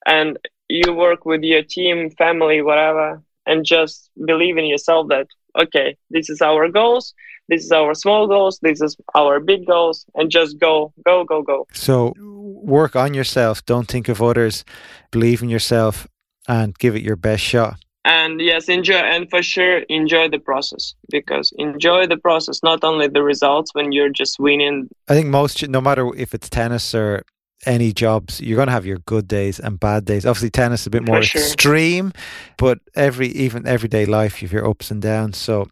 and 0.06 0.38
you 0.68 0.94
work 0.94 1.26
with 1.26 1.42
your 1.44 1.64
team, 1.64 2.10
family, 2.12 2.62
whatever, 2.62 3.22
and 3.46 3.66
just 3.66 4.10
believe 4.26 4.58
in 4.58 4.66
yourself 4.66 5.08
that 5.10 5.28
okay, 5.58 5.96
this 6.10 6.30
is 6.30 6.42
our 6.42 6.68
goals, 6.68 7.14
this 7.48 7.64
is 7.64 7.72
our 7.72 7.94
small 7.94 8.28
goals, 8.28 8.60
this 8.62 8.82
is 8.82 8.98
our 9.16 9.40
big 9.40 9.66
goals, 9.66 10.06
and 10.16 10.30
just 10.30 10.60
go, 10.60 10.92
go, 11.06 11.24
go, 11.24 11.42
go. 11.42 11.66
So 11.72 12.14
work 12.18 12.96
on 12.96 13.14
yourself. 13.14 13.66
Don't 13.66 13.88
think 13.88 14.10
of 14.10 14.22
others. 14.22 14.66
Believe 15.12 15.42
in 15.42 15.50
yourself 15.50 16.08
and 16.48 16.78
give 16.78 16.96
it 16.96 17.02
your 17.02 17.16
best 17.16 17.44
shot. 17.44 17.78
And 18.06 18.40
yes, 18.40 18.70
enjoy 18.70 18.94
and 18.98 19.28
for 19.32 19.42
sure 19.42 19.80
enjoy 19.90 20.30
the 20.30 20.38
process 20.38 20.94
because 21.10 21.52
enjoy 21.58 22.06
the 22.06 22.18
process, 22.18 22.62
not 22.62 22.84
only 22.84 23.08
the 23.08 23.24
results 23.24 23.74
when 23.74 23.92
you're 23.92 24.10
just 24.12 24.40
winning. 24.40 24.88
I 25.08 25.16
think 25.16 25.28
most, 25.28 25.68
no 25.68 25.82
matter 25.82 26.16
if 26.16 26.36
it's 26.36 26.48
tennis 26.48 26.94
or 26.94 27.24
any 27.66 27.94
jobs, 27.94 28.40
you're 28.42 28.58
going 28.58 28.68
to 28.68 28.74
have 28.74 28.86
your 28.86 29.00
good 29.00 29.28
days 29.28 29.60
and 29.60 29.80
bad 29.80 30.06
days. 30.06 30.24
Obviously, 30.24 30.52
tennis 30.52 30.82
is 30.82 30.88
a 30.88 30.92
bit 30.92 31.04
more 31.04 31.24
sure. 31.24 31.42
extreme, 31.42 32.14
but 32.60 32.78
every 32.96 33.30
even 33.30 33.66
everyday 33.68 34.06
life, 34.06 34.42
you've 34.42 34.54
your 34.54 34.70
ups 34.70 34.92
and 34.92 35.02
downs. 35.02 35.38
So 35.38 35.68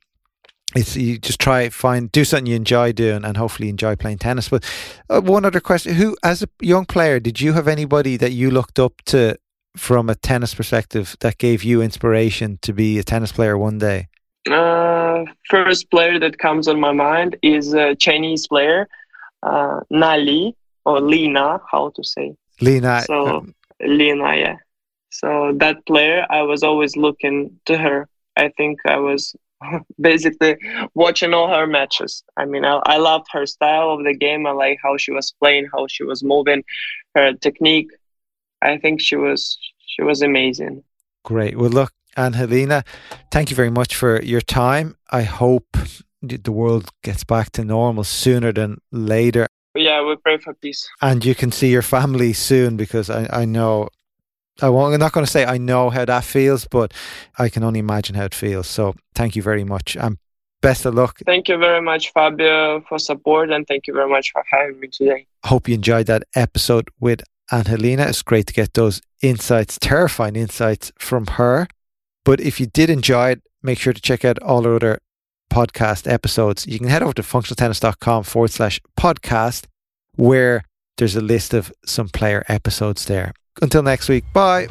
it's 0.75 0.95
you 0.95 1.19
just 1.19 1.39
try 1.39 1.69
find 1.69 2.12
do 2.12 2.25
something 2.25 2.47
you 2.47 2.55
enjoy 2.55 2.93
doing, 2.93 3.23
and 3.23 3.38
hopefully 3.38 3.69
enjoy 3.69 3.95
playing 3.95 4.17
tennis. 4.17 4.49
But 4.49 4.63
uh, 5.09 5.21
one 5.21 5.45
other 5.45 5.59
question: 5.59 5.93
Who, 5.95 6.17
as 6.23 6.41
a 6.41 6.47
young 6.62 6.86
player, 6.86 7.19
did 7.19 7.41
you 7.41 7.53
have 7.53 7.67
anybody 7.67 8.17
that 8.17 8.31
you 8.31 8.49
looked 8.49 8.79
up 8.79 8.93
to 9.05 9.38
from 9.75 10.09
a 10.09 10.15
tennis 10.15 10.53
perspective 10.53 11.15
that 11.19 11.38
gave 11.38 11.63
you 11.63 11.81
inspiration 11.81 12.59
to 12.62 12.73
be 12.73 12.99
a 12.99 13.03
tennis 13.03 13.31
player 13.31 13.57
one 13.57 13.77
day? 13.77 14.07
Uh, 14.49 15.23
first 15.49 15.89
player 15.89 16.19
that 16.19 16.38
comes 16.38 16.67
on 16.67 16.79
my 16.79 16.91
mind 16.91 17.38
is 17.41 17.73
a 17.73 17.95
Chinese 17.95 18.47
player, 18.47 18.88
uh, 19.41 19.79
Na 19.89 20.15
Li 20.15 20.55
or 20.86 20.99
Li 20.99 21.27
Na, 21.27 21.59
how 21.71 21.89
to 21.95 22.03
say. 22.03 22.36
Li 22.62 22.79
Na. 22.79 22.99
So 23.01 23.38
um, 23.38 23.55
Li 23.81 24.13
Na, 24.13 24.31
yeah. 24.33 24.57
So 25.09 25.53
that 25.57 25.86
player, 25.86 26.25
I 26.29 26.41
was 26.41 26.63
always 26.63 26.97
looking 26.97 27.59
to 27.65 27.77
her. 27.77 28.09
I 28.36 28.49
think 28.57 28.79
I 28.88 28.97
was 28.97 29.36
basically 30.01 30.57
watching 30.93 31.33
all 31.33 31.47
her 31.47 31.67
matches. 31.67 32.23
I 32.36 32.45
mean, 32.45 32.65
I, 32.65 32.79
I 32.86 32.97
loved 32.97 33.27
her 33.31 33.45
style 33.45 33.91
of 33.91 34.03
the 34.03 34.15
game. 34.15 34.45
I 34.45 34.51
like 34.51 34.79
how 34.83 34.97
she 34.97 35.12
was 35.12 35.33
playing, 35.39 35.69
how 35.73 35.88
she 35.88 36.03
was 36.03 36.23
moving, 36.23 36.63
her 37.15 37.33
technique. 37.33 37.91
I 38.63 38.78
think 38.78 39.02
she 39.02 39.15
was 39.15 39.58
she 39.86 40.02
was 40.02 40.21
amazing. 40.21 40.84
Great. 41.23 41.58
Well, 41.58 41.69
look, 41.69 41.91
Anhelina, 42.17 42.86
thank 43.32 43.49
you 43.49 43.56
very 43.56 43.69
much 43.69 43.95
for 43.95 44.21
your 44.21 44.41
time. 44.41 44.95
I 45.12 45.23
hope 45.23 45.78
the 46.21 46.52
world 46.52 46.89
gets 47.04 47.23
back 47.23 47.52
to 47.52 47.65
normal 47.65 48.04
sooner 48.04 48.52
than 48.52 48.80
later 48.91 49.47
yeah, 49.76 50.04
we 50.04 50.15
pray 50.17 50.38
for 50.38 50.54
peace. 50.54 50.88
And 51.02 51.26
you 51.26 51.36
can 51.36 51.52
see 51.52 51.71
your 51.71 51.82
family 51.82 52.34
soon 52.34 52.78
because 52.78 53.10
I, 53.10 53.28
I 53.32 53.45
know 53.45 53.89
I 54.62 54.69
won't, 54.69 54.93
I'm 54.93 54.99
not 54.99 55.13
going 55.13 55.26
to 55.26 55.32
say 55.32 55.45
I 55.45 55.58
know 55.58 55.89
how 55.89 56.06
that 56.06 56.23
feels, 56.23 56.65
but 56.65 56.93
I 57.39 57.49
can 57.49 57.63
only 57.63 57.80
imagine 57.80 58.15
how 58.15 58.26
it 58.26 58.36
feels. 58.36 58.67
So 58.67 58.93
thank 59.15 59.36
you 59.36 59.41
very 59.41 59.63
much 59.63 59.97
and 59.97 60.17
best 60.62 60.86
of 60.86 60.93
luck. 60.93 61.17
Thank 61.26 61.47
you 61.47 61.58
very 61.58 61.82
much, 61.82 62.12
Fabio, 62.13 62.82
for 62.82 62.99
support 62.99 63.52
and 63.52 63.67
thank 63.67 63.88
you 63.88 63.93
very 63.93 64.10
much 64.10 64.32
for 64.32 64.43
having 64.49 64.80
me 64.80 64.89
today. 64.89 65.26
Hope 65.45 65.67
you 65.67 65.73
enjoyed 65.73 66.06
that 66.06 66.23
episode 66.36 66.89
with 66.99 67.23
Anhelina. 67.53 68.07
It's 68.09 68.21
great 68.21 68.47
to 68.47 68.53
get 68.53 68.73
those 68.73 69.01
insights, 69.21 69.77
terrifying 69.79 70.35
insights 70.35 70.91
from 70.97 71.27
her. 71.37 71.67
But 72.25 72.39
if 72.39 72.59
you 72.59 72.65
did 72.65 72.89
enjoy 72.89 73.31
it, 73.31 73.41
make 73.61 73.79
sure 73.79 73.93
to 73.93 74.01
check 74.01 74.25
out 74.25 74.41
all 74.41 74.65
our 74.65 74.75
other 74.75 74.99
podcast 75.53 76.11
episodes, 76.11 76.65
you 76.65 76.79
can 76.79 76.87
head 76.87 77.03
over 77.03 77.13
to 77.13 77.21
functionaltennis.com 77.21 78.23
forward 78.23 78.51
slash 78.51 78.81
podcast, 78.99 79.65
where 80.15 80.63
there's 80.97 81.15
a 81.15 81.21
list 81.21 81.53
of 81.53 81.71
some 81.85 82.09
player 82.09 82.43
episodes 82.49 83.05
there. 83.05 83.33
Until 83.61 83.83
next 83.83 84.09
week, 84.09 84.25
bye. 84.33 84.67